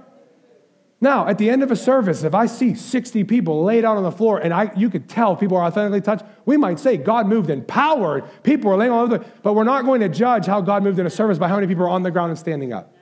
[0.99, 4.03] Now, at the end of a service, if I see 60 people laid out on
[4.03, 7.27] the floor and I, you could tell people are authentically touched, we might say God
[7.27, 8.21] moved in power.
[8.41, 10.97] People are laying all over the but we're not going to judge how God moved
[10.97, 12.93] in a service by how many people are on the ground and standing up.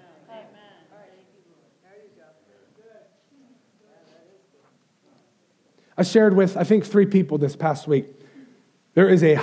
[5.97, 8.08] I shared with, I think, three people this past week.
[8.95, 9.36] There is a,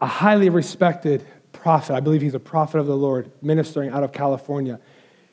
[0.00, 1.94] a highly respected prophet.
[1.94, 4.80] I believe he's a prophet of the Lord ministering out of California.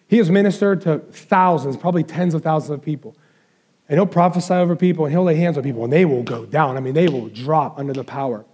[0.07, 3.15] He has ministered to thousands, probably tens of thousands of people.
[3.89, 6.45] And he'll prophesy over people and he'll lay hands on people and they will go
[6.45, 6.77] down.
[6.77, 8.45] I mean, they will drop under the power.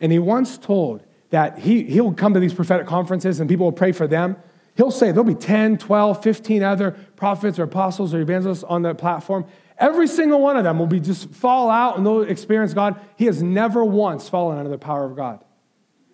[0.00, 3.72] And he once told that he, he'll come to these prophetic conferences and people will
[3.72, 4.36] pray for them.
[4.76, 8.94] He'll say there'll be 10, 12, 15 other prophets or apostles or evangelists on the
[8.94, 9.46] platform.
[9.76, 12.98] Every single one of them will be just fall out and they'll experience God.
[13.16, 15.44] He has never once fallen under the power of God.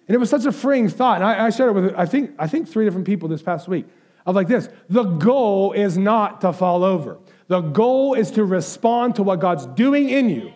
[0.09, 1.17] And it was such a freeing thought.
[1.17, 3.69] And I, I shared it with, I think, I think three different people this past
[3.69, 3.87] week
[4.27, 7.19] of like this the goal is not to fall over,
[7.49, 10.53] the goal is to respond to what God's doing in you.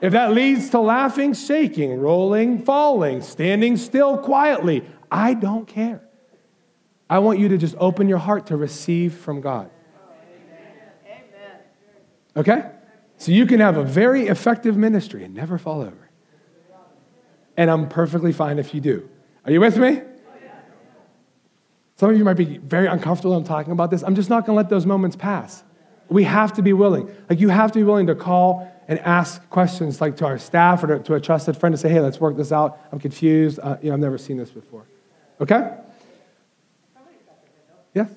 [0.00, 6.02] If that leads to laughing, shaking, rolling, falling, standing still quietly, I don't care.
[7.08, 9.70] I want you to just open your heart to receive from God.
[12.36, 12.70] Okay?
[13.18, 16.10] So you can have a very effective ministry and never fall over.
[17.56, 19.08] And I'm perfectly fine if you do.
[19.44, 20.00] Are you with me?
[22.02, 24.02] Some of you might be very uncomfortable I'm talking about this.
[24.02, 25.62] I'm just not going to let those moments pass.
[26.08, 27.08] We have to be willing.
[27.30, 30.82] Like, you have to be willing to call and ask questions, like to our staff
[30.82, 32.76] or to, a trusted friend, to say, hey, let's work this out.
[32.90, 33.60] I'm confused.
[33.62, 34.84] Uh, you know, I've never seen this before.
[35.40, 35.76] Okay?
[37.94, 38.08] Yes?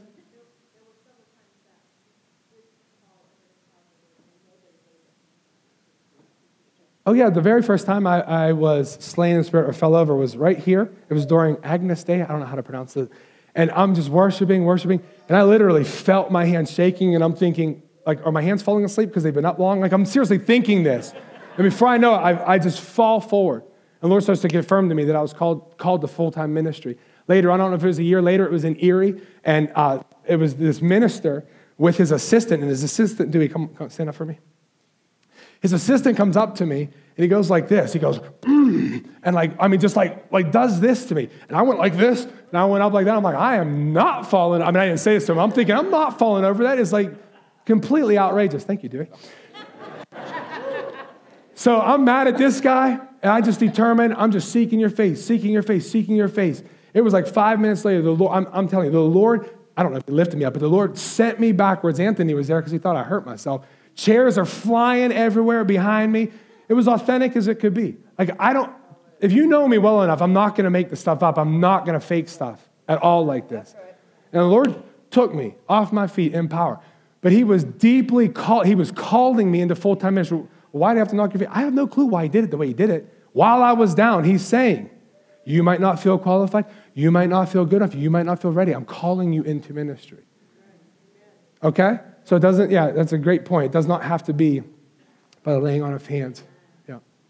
[7.05, 10.15] Oh, yeah, the very first time I, I was slain in spirit or fell over
[10.15, 10.91] was right here.
[11.07, 12.23] It was during Agnus Dei.
[12.23, 13.11] I don't know how to pronounce it.
[13.55, 15.01] And I'm just worshiping, worshiping.
[15.27, 18.85] And I literally felt my hands shaking, and I'm thinking, like, are my hands falling
[18.85, 19.79] asleep because they've been up long?
[19.79, 21.13] Like, I'm seriously thinking this.
[21.57, 23.63] And before I know it, I, I just fall forward.
[24.01, 26.53] And Lord starts to confirm to me that I was called, called to full time
[26.53, 26.97] ministry.
[27.27, 29.71] Later, I don't know if it was a year later, it was in Erie, and
[29.73, 31.45] uh, it was this minister
[31.77, 34.37] with his assistant, and his assistant, Dewey, come, come stand up for me.
[35.61, 37.93] His assistant comes up to me and he goes like this.
[37.93, 41.29] He goes, mm, and like, I mean, just like, like does this to me.
[41.47, 43.15] And I went like this, and I went up like that.
[43.15, 44.61] I'm like, I am not falling.
[44.61, 45.39] I mean, I didn't say this to him.
[45.39, 46.63] I'm thinking, I'm not falling over.
[46.63, 47.13] That is like
[47.65, 48.65] completely outrageous.
[48.65, 49.07] Thank you, Dewey.
[51.53, 55.23] so I'm mad at this guy, and I just determined I'm just seeking your face,
[55.23, 56.63] seeking your face, seeking your face.
[56.93, 59.83] It was like five minutes later, the Lord, I'm, I'm telling you, the Lord, I
[59.83, 61.99] don't know if he lifted me up, but the Lord sent me backwards.
[61.99, 63.65] Anthony was there because he thought I hurt myself.
[63.95, 66.31] Chairs are flying everywhere behind me.
[66.67, 67.97] It was authentic as it could be.
[68.17, 68.71] Like, I don't,
[69.19, 71.37] if you know me well enough, I'm not going to make the stuff up.
[71.37, 73.75] I'm not going to fake stuff at all like this.
[74.31, 76.79] And the Lord took me off my feet in power.
[77.21, 80.43] But he was deeply called, he was calling me into full time ministry.
[80.71, 81.49] Why do I have to knock your feet?
[81.51, 83.11] I have no clue why he did it the way he did it.
[83.31, 84.89] While I was down, he's saying,
[85.43, 86.65] You might not feel qualified.
[86.93, 87.95] You might not feel good enough.
[87.95, 88.73] You might not feel ready.
[88.73, 90.23] I'm calling you into ministry.
[91.63, 91.99] Okay?
[92.25, 93.65] So it doesn't, yeah, that's a great point.
[93.65, 94.61] It does not have to be
[95.43, 96.43] by the laying on of hands.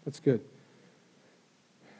[0.06, 0.40] That's good.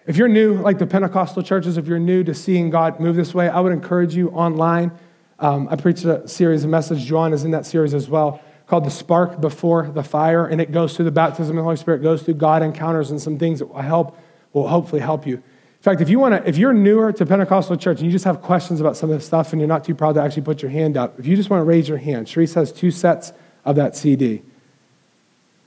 [0.07, 3.35] If you're new, like the Pentecostal churches, if you're new to seeing God move this
[3.35, 4.93] way, I would encourage you online.
[5.41, 7.05] Um, I preached a series of messages.
[7.05, 10.47] John is in that series as well, called The Spark Before the Fire.
[10.47, 13.21] And it goes through the baptism of the Holy Spirit, goes through God encounters and
[13.21, 14.17] some things that will help,
[14.53, 15.43] will hopefully help you In
[15.81, 18.41] fact, if you want to, if you're newer to Pentecostal church and you just have
[18.41, 20.71] questions about some of this stuff and you're not too proud to actually put your
[20.71, 23.33] hand up, if you just want to raise your hand, Sharice has two sets
[23.65, 24.43] of that CD.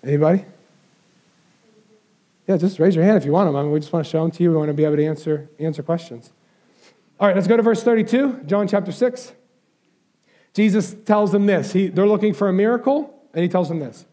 [0.01, 0.45] Anybody?
[2.49, 3.55] Yeah, just raise your hand if you want them.
[3.55, 4.49] I mean, we just want to show them to you.
[4.49, 6.33] We want to be able to answer, answer questions.
[7.19, 9.33] All right, let's go to verse 32, John chapter 6.
[10.53, 11.71] Jesus tells them this.
[11.71, 14.05] He, they're looking for a miracle, and he tells them this.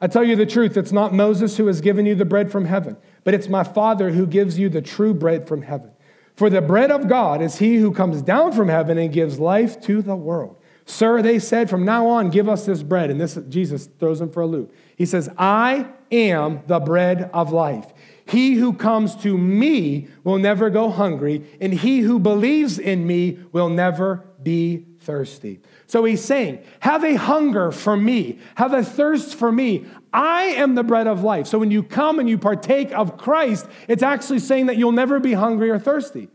[0.00, 2.64] I tell you the truth, it's not Moses who has given you the bread from
[2.64, 5.90] heaven but it's my Father who gives you the true bread from heaven.
[6.34, 9.80] For the bread of God is he who comes down from heaven and gives life
[9.82, 10.56] to the world.
[10.86, 13.10] Sir, they said, from now on, give us this bread.
[13.10, 14.74] And this Jesus throws them for a loop.
[14.96, 17.92] He says, I am the bread of life.
[18.26, 23.38] He who comes to me will never go hungry, and he who believes in me
[23.52, 25.60] will never be thirsty.
[25.86, 29.86] So he's saying, Have a hunger for me, have a thirst for me.
[30.12, 31.46] I am the bread of life.
[31.46, 35.18] So when you come and you partake of Christ, it's actually saying that you'll never
[35.18, 36.28] be hungry or thirsty.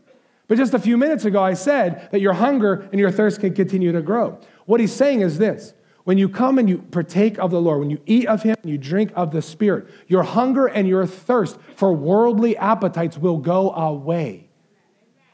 [0.48, 3.54] But just a few minutes ago, I said that your hunger and your thirst can
[3.54, 4.40] continue to grow.
[4.64, 5.74] What he's saying is this
[6.08, 8.72] when you come and you partake of the Lord, when you eat of Him and
[8.72, 13.72] you drink of the Spirit, your hunger and your thirst for worldly appetites will go
[13.72, 14.48] away.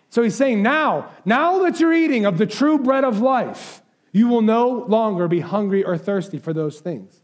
[0.09, 4.27] So he's saying, now, now that you're eating of the true bread of life, you
[4.27, 7.23] will no longer be hungry or thirsty for those things.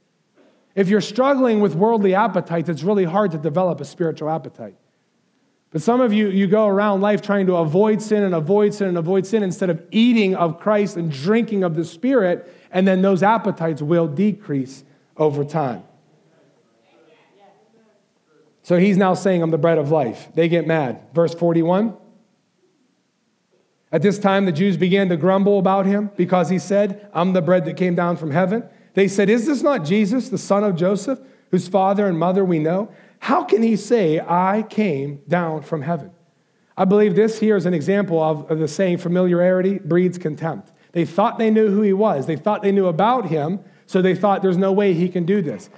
[0.76, 4.76] If you're struggling with worldly appetites, it's really hard to develop a spiritual appetite.
[5.72, 8.86] But some of you, you go around life trying to avoid sin and avoid sin
[8.86, 13.02] and avoid sin instead of eating of Christ and drinking of the Spirit, and then
[13.02, 14.84] those appetites will decrease
[15.16, 15.84] over time.
[18.62, 20.28] So he's now saying, I'm the bread of life.
[20.34, 21.00] They get mad.
[21.12, 21.96] Verse 41.
[23.92, 27.42] At this time, the Jews began to grumble about him because he said, I'm the
[27.42, 28.62] bread that came down from heaven.
[28.94, 31.18] They said, Is this not Jesus, the son of Joseph,
[31.50, 32.92] whose father and mother we know?
[33.18, 36.12] How can he say, I came down from heaven?
[36.76, 40.69] I believe this here is an example of, the saying, familiarity breeds contempt.
[40.92, 44.14] They thought they knew who he was, they thought they knew about him, so they
[44.14, 45.70] thought there's no way he can do this.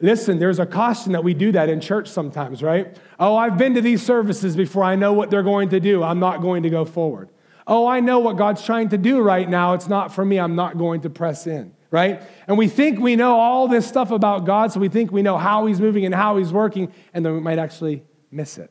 [0.00, 2.96] Listen, there's a caution that we do that in church sometimes, right?
[3.18, 4.84] Oh, I've been to these services before.
[4.84, 6.02] I know what they're going to do.
[6.02, 7.30] I'm not going to go forward.
[7.66, 9.74] Oh, I know what God's trying to do right now.
[9.74, 10.38] It's not for me.
[10.38, 12.22] I'm not going to press in right?
[12.46, 15.38] And we think we know all this stuff about God, so we think we know
[15.38, 18.70] how He's moving and how He's working, and then we might actually miss it.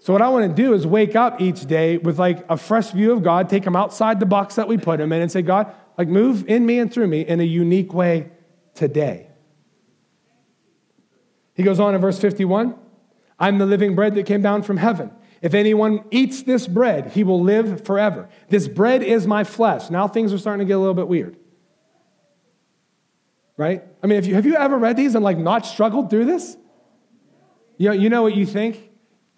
[0.00, 2.90] So, what I want to do is wake up each day with like a fresh
[2.90, 5.42] view of God, take him outside the box that we put him in, and say,
[5.42, 8.30] God, like move in me and through me in a unique way
[8.74, 9.28] today.
[11.52, 12.74] He goes on in verse 51
[13.38, 15.10] I'm the living bread that came down from heaven.
[15.42, 18.28] If anyone eats this bread, he will live forever.
[18.48, 19.90] This bread is my flesh.
[19.90, 21.36] Now things are starting to get a little bit weird.
[23.58, 23.82] Right?
[24.02, 26.56] I mean, you, have you ever read these and like not struggled through this?
[27.76, 28.89] You know, you know what you think?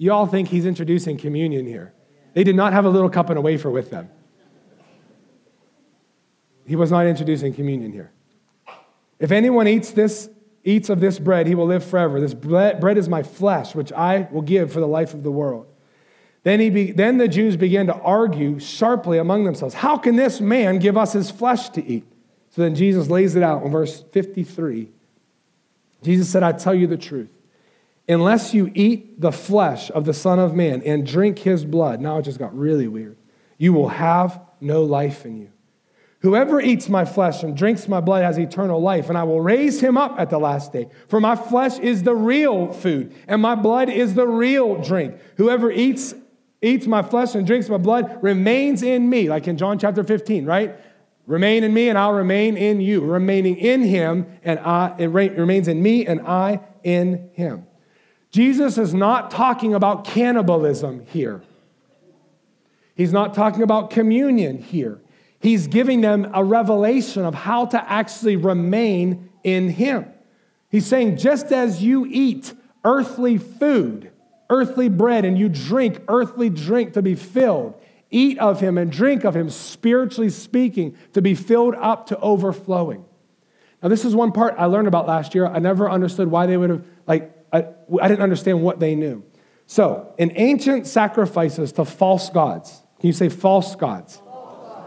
[0.02, 1.92] You all think he's introducing communion here.
[2.34, 4.10] They did not have a little cup and a wafer with them.
[6.66, 8.10] He was not introducing communion here.
[9.20, 10.28] If anyone eats this
[10.64, 12.20] eats of this bread, he will live forever.
[12.20, 15.68] This bread is my flesh, which I will give for the life of the world.
[16.42, 20.40] Then, he be, then the Jews began to argue sharply among themselves How can this
[20.40, 22.04] man give us his flesh to eat?
[22.50, 24.90] So then Jesus lays it out in verse 53.
[26.02, 27.30] Jesus said, I tell you the truth.
[28.08, 32.18] Unless you eat the flesh of the Son of Man and drink his blood, now
[32.18, 33.16] it just got really weird,
[33.58, 35.52] you will have no life in you.
[36.20, 39.80] Whoever eats my flesh and drinks my blood has eternal life, and I will raise
[39.80, 40.88] him up at the last day.
[41.08, 45.16] For my flesh is the real food, and my blood is the real drink.
[45.36, 46.14] Whoever eats,
[46.60, 50.44] eats my flesh and drinks my blood remains in me, like in John chapter 15,
[50.44, 50.76] right?
[51.26, 53.00] Remain in me, and I'll remain in you.
[53.00, 57.66] Remaining in him, and I, it remains in me, and I in him.
[58.32, 61.42] Jesus is not talking about cannibalism here.
[62.94, 65.00] He's not talking about communion here.
[65.38, 70.06] He's giving them a revelation of how to actually remain in Him.
[70.70, 72.54] He's saying, just as you eat
[72.84, 74.10] earthly food,
[74.48, 77.74] earthly bread, and you drink earthly drink to be filled,
[78.10, 83.04] eat of Him and drink of Him, spiritually speaking, to be filled up to overflowing.
[83.82, 85.46] Now, this is one part I learned about last year.
[85.46, 87.66] I never understood why they would have, like, I,
[88.00, 89.24] I didn't understand what they knew.
[89.66, 94.20] So, in ancient sacrifices to false gods, can you say false gods?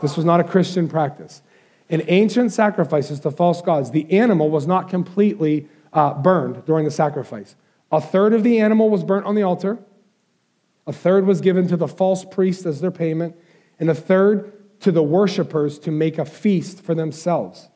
[0.01, 1.41] This was not a Christian practice.
[1.89, 6.91] In ancient sacrifices to false gods, the animal was not completely uh, burned during the
[6.91, 7.55] sacrifice.
[7.91, 9.79] A third of the animal was burnt on the altar,
[10.87, 13.35] a third was given to the false priest as their payment,
[13.79, 14.51] and a third
[14.81, 17.69] to the worshippers to make a feast for themselves.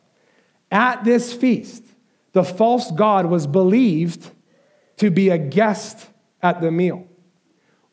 [0.71, 1.83] At this feast,
[2.33, 4.31] the false god was believed
[4.99, 6.07] to be a guest
[6.41, 7.05] at the meal.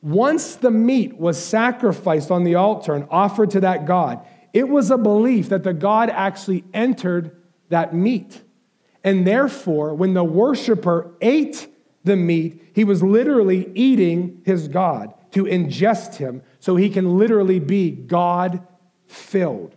[0.02, 4.20] Once the meat was sacrificed on the altar and offered to that God,
[4.52, 8.42] it was a belief that the God actually entered that meat.
[9.02, 11.68] And therefore, when the worshiper ate
[12.04, 17.60] the meat, he was literally eating his God to ingest him so he can literally
[17.60, 18.66] be God
[19.06, 19.75] filled.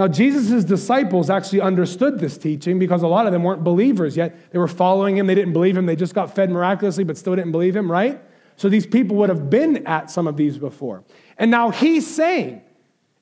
[0.00, 4.50] Now, Jesus' disciples actually understood this teaching because a lot of them weren't believers yet.
[4.50, 7.36] They were following him, they didn't believe him, they just got fed miraculously but still
[7.36, 8.18] didn't believe him, right?
[8.56, 11.04] So these people would have been at some of these before.
[11.36, 12.62] And now he's saying,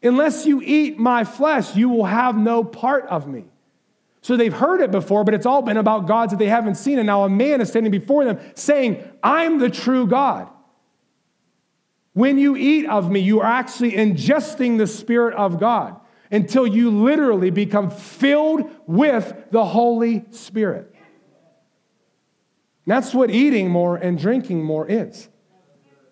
[0.05, 3.47] unless you eat my flesh, you will have no part of me.
[4.20, 7.01] So they've heard it before, but it's all been about gods that they haven't seen.
[7.01, 10.49] And now a man is standing before them saying, I'm the true God.
[12.12, 16.01] When you eat of me, you are actually ingesting the Spirit of God
[16.31, 20.95] until you literally become filled with the Holy Spirit.
[22.87, 25.29] That's what eating more and drinking more is.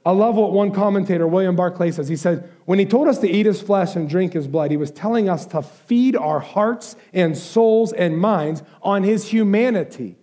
[0.04, 2.06] I love what one commentator, William Barclay, says.
[2.06, 4.76] He said, When he told us to eat his flesh and drink his blood, he
[4.76, 10.16] was telling us to feed our hearts and souls and minds on his humanity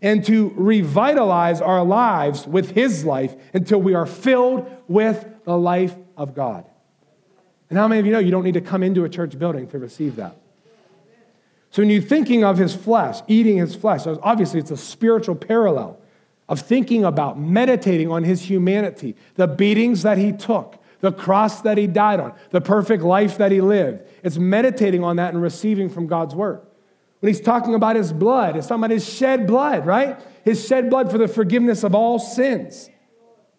[0.00, 5.94] and to revitalize our lives with his life until we are filled with the life
[6.16, 6.69] of God.
[7.70, 9.68] And how many of you know you don't need to come into a church building
[9.68, 10.36] to receive that?
[11.70, 16.00] So when you're thinking of his flesh, eating his flesh, obviously it's a spiritual parallel
[16.48, 21.78] of thinking about, meditating on his humanity, the beatings that he took, the cross that
[21.78, 24.02] he died on, the perfect life that he lived.
[24.24, 26.60] It's meditating on that and receiving from God's word.
[27.20, 30.18] When he's talking about his blood, it's talking about his shed blood, right?
[30.44, 32.90] His shed blood for the forgiveness of all sins.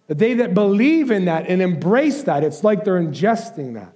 [0.07, 3.93] That they that believe in that and embrace that, it's like they're ingesting that.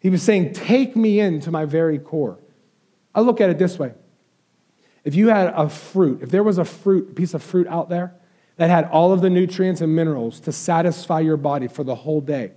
[0.00, 2.38] He was saying, Take me into my very core.
[3.14, 3.92] I look at it this way.
[5.04, 8.14] If you had a fruit, if there was a fruit, piece of fruit out there
[8.56, 12.20] that had all of the nutrients and minerals to satisfy your body for the whole
[12.20, 12.52] day,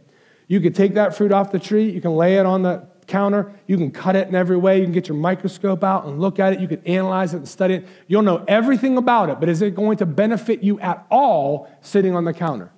[0.48, 3.54] you could take that fruit off the tree, you can lay it on the counter,
[3.66, 6.40] you can cut it in every way, you can get your microscope out and look
[6.40, 7.88] at it, you can analyze it and study it.
[8.08, 12.14] You'll know everything about it, but is it going to benefit you at all sitting
[12.16, 12.72] on the counter?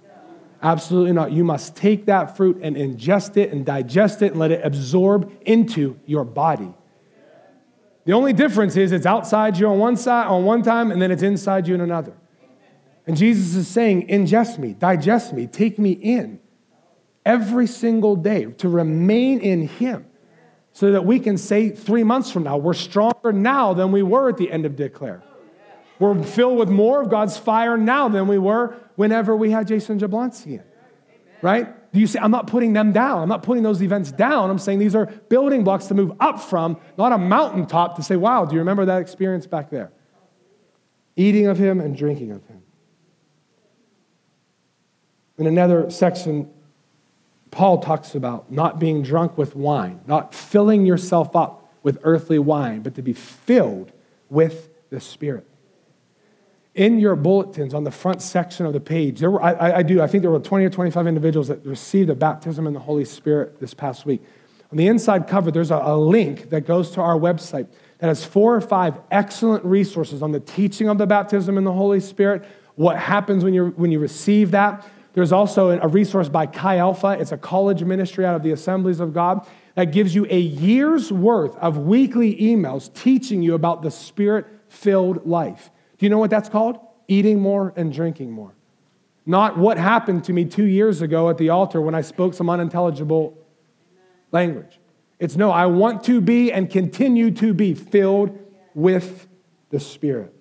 [0.62, 1.32] Absolutely not.
[1.32, 5.32] You must take that fruit and ingest it and digest it and let it absorb
[5.46, 6.74] into your body.
[8.06, 11.12] The only difference is it's outside you on one side on one time and then
[11.12, 12.14] it's inside you in another.
[13.08, 16.40] And Jesus is saying, ingest me, digest me, take me in
[17.26, 20.06] every single day to remain in Him
[20.72, 24.30] so that we can say three months from now, we're stronger now than we were
[24.30, 25.24] at the end of Declare.
[26.00, 30.00] We're filled with more of God's fire now than we were whenever we had Jason
[30.00, 30.64] Jablonski in.
[31.42, 31.94] Right?
[31.94, 32.20] Do you see?
[32.20, 33.22] I'm not putting them down.
[33.22, 34.50] I'm not putting those events down.
[34.50, 38.16] I'm saying these are building blocks to move up from, not a mountaintop to say,
[38.18, 39.92] wow, do you remember that experience back there?
[41.16, 42.62] Eating of him and drinking of him.
[45.38, 46.50] In another section,
[47.52, 52.82] Paul talks about not being drunk with wine, not filling yourself up with earthly wine,
[52.82, 53.94] but to be filled
[54.30, 55.48] with the Spirit.
[56.76, 60.02] In your bulletins on the front section of the page, there were, I, I do,
[60.02, 63.06] I think there were 20 or 25 individuals that received a baptism in the Holy
[63.06, 64.22] Spirit this past week.
[64.72, 67.68] On the inside cover, there's a, a link that goes to our website
[68.00, 71.72] that has four or five excellent resources on the teaching of the baptism in the
[71.72, 72.46] Holy Spirit,
[72.76, 77.16] what happens when, you when you receive that, there's also a resource by Chi Alpha.
[77.18, 81.10] It's a college ministry out of the Assemblies of God that gives you a year's
[81.10, 85.72] worth of weekly emails teaching you about the spirit filled life.
[85.98, 86.80] Do you know what that's called?
[87.08, 88.54] Eating more and drinking more.
[89.26, 92.50] Not what happened to me two years ago at the altar when I spoke some
[92.50, 93.38] unintelligible
[94.32, 94.80] language.
[95.20, 98.38] It's no, I want to be and continue to be filled
[98.74, 99.28] with
[99.70, 100.34] the Spirit.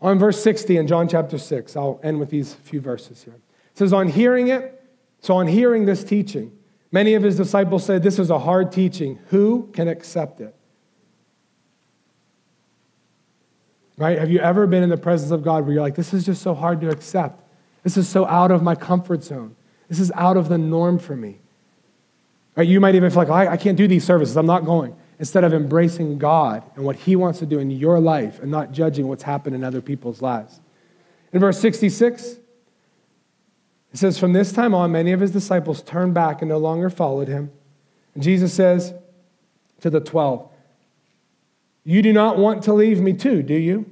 [0.00, 3.34] On verse 60 in John chapter 6, I'll end with these few verses here.
[3.34, 4.84] It says, On hearing it,
[5.20, 6.52] so on hearing this teaching,
[6.92, 9.18] many of his disciples said, This is a hard teaching.
[9.28, 10.54] Who can accept it?
[13.96, 14.18] Right?
[14.18, 16.42] Have you ever been in the presence of God where you're like, This is just
[16.42, 17.42] so hard to accept?
[17.82, 19.56] This is so out of my comfort zone.
[19.88, 21.38] This is out of the norm for me.
[22.56, 22.66] Right?
[22.66, 24.36] You might even feel like, I, I can't do these services.
[24.36, 28.00] I'm not going instead of embracing God and what He wants to do in your
[28.00, 30.60] life and not judging what's happened in other people's lives.
[31.32, 32.38] In verse 66,
[33.92, 36.90] it says, From this time on, many of His disciples turned back and no longer
[36.90, 37.50] followed Him.
[38.14, 38.94] And Jesus says
[39.80, 40.48] to the 12,
[41.84, 43.90] You do not want to leave me too, do you?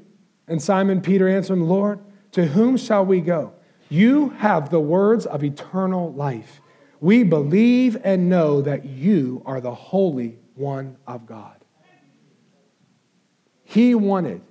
[0.48, 2.00] And Simon Peter answered him, Lord,
[2.32, 3.52] to whom shall we go?
[3.88, 6.60] You have the words of eternal life.
[7.00, 11.56] We believe and know that you are the Holy one of God.
[13.64, 14.42] He wanted,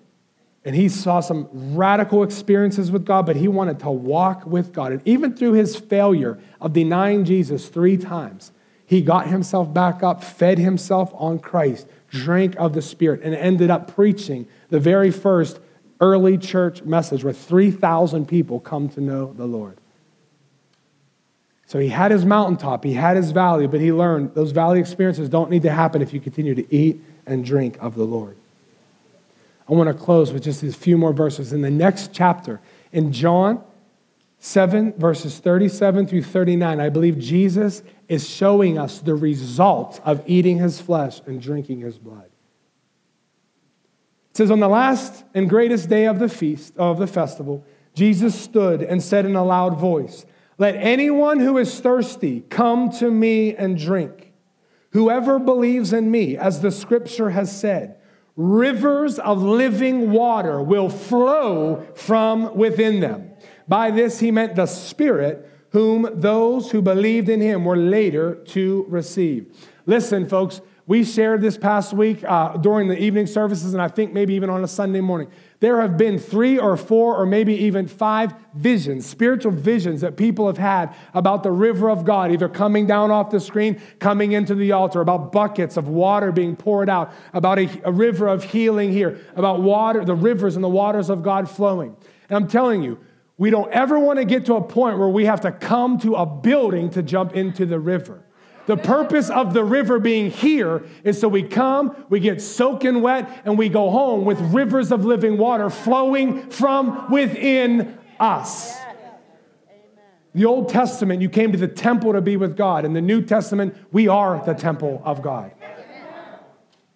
[0.66, 4.92] and he saw some radical experiences with God, but he wanted to walk with God.
[4.92, 8.52] And even through his failure of denying Jesus three times,
[8.86, 13.72] he got himself back up, fed himself on Christ, drank of the Spirit, and ended
[13.72, 15.60] up preaching the very first
[16.00, 19.78] early church message where 3,000 people come to know the Lord.
[21.68, 25.30] So he had his mountaintop, he had his valley, but he learned those valley experiences
[25.30, 28.36] don't need to happen if you continue to eat and drink of the Lord.
[29.70, 31.54] I want to close with just these few more verses.
[31.54, 32.60] In the next chapter,
[32.92, 33.64] in John
[34.44, 40.58] 7, verses 37 through 39, I believe Jesus is showing us the result of eating
[40.58, 42.30] his flesh and drinking his blood.
[44.32, 47.64] It says, On the last and greatest day of the feast, of the festival,
[47.94, 50.26] Jesus stood and said in a loud voice,
[50.62, 54.32] let anyone who is thirsty come to me and drink.
[54.92, 57.98] Whoever believes in me, as the scripture has said,
[58.36, 63.31] rivers of living water will flow from within them.
[63.72, 68.86] By this he meant the Spirit, whom those who believed in him were later to
[68.90, 69.48] receive.
[69.86, 74.12] Listen, folks, we shared this past week uh, during the evening services, and I think
[74.12, 75.32] maybe even on a Sunday morning.
[75.62, 80.48] There have been three or four or maybe even five visions, spiritual visions that people
[80.48, 84.54] have had about the river of God, either coming down off the screen, coming into
[84.54, 88.92] the altar, about buckets of water being poured out, about a, a river of healing
[88.92, 91.96] here, about water, the rivers and the waters of God flowing.
[92.28, 93.00] And I'm telling you,
[93.42, 96.14] we don't ever want to get to a point where we have to come to
[96.14, 98.24] a building to jump into the river.
[98.68, 103.42] The purpose of the river being here is so we come, we get soaking wet,
[103.44, 108.78] and we go home with rivers of living water flowing from within us.
[110.36, 112.86] The Old Testament, you came to the temple to be with God.
[112.86, 115.52] In the New Testament, we are the temple of God.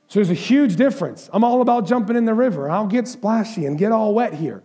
[0.10, 1.28] So there's a huge difference.
[1.34, 2.70] I'm all about jumping in the river.
[2.70, 4.62] I'll get splashy and get all wet here.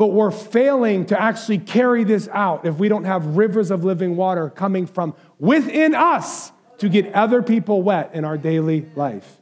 [0.00, 4.16] But we're failing to actually carry this out if we don't have rivers of living
[4.16, 9.36] water coming from within us to get other people wet in our daily life.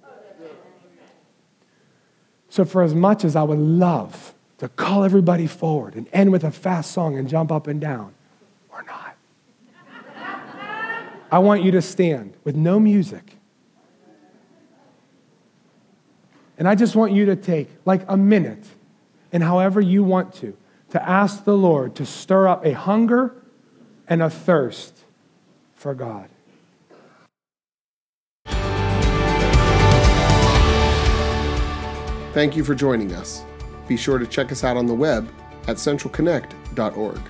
[2.49, 6.43] So, for as much as I would love to call everybody forward and end with
[6.43, 8.13] a fast song and jump up and down,
[8.73, 9.17] we're not.
[11.31, 13.37] I want you to stand with no music.
[16.59, 18.65] And I just want you to take like a minute
[19.33, 20.57] in however you want to,
[20.91, 23.35] to ask the Lord to stir up a hunger
[24.09, 25.05] and a thirst
[25.75, 26.29] for God.
[32.33, 33.43] Thank you for joining us.
[33.89, 35.29] Be sure to check us out on the web
[35.67, 37.21] at centralconnect.org.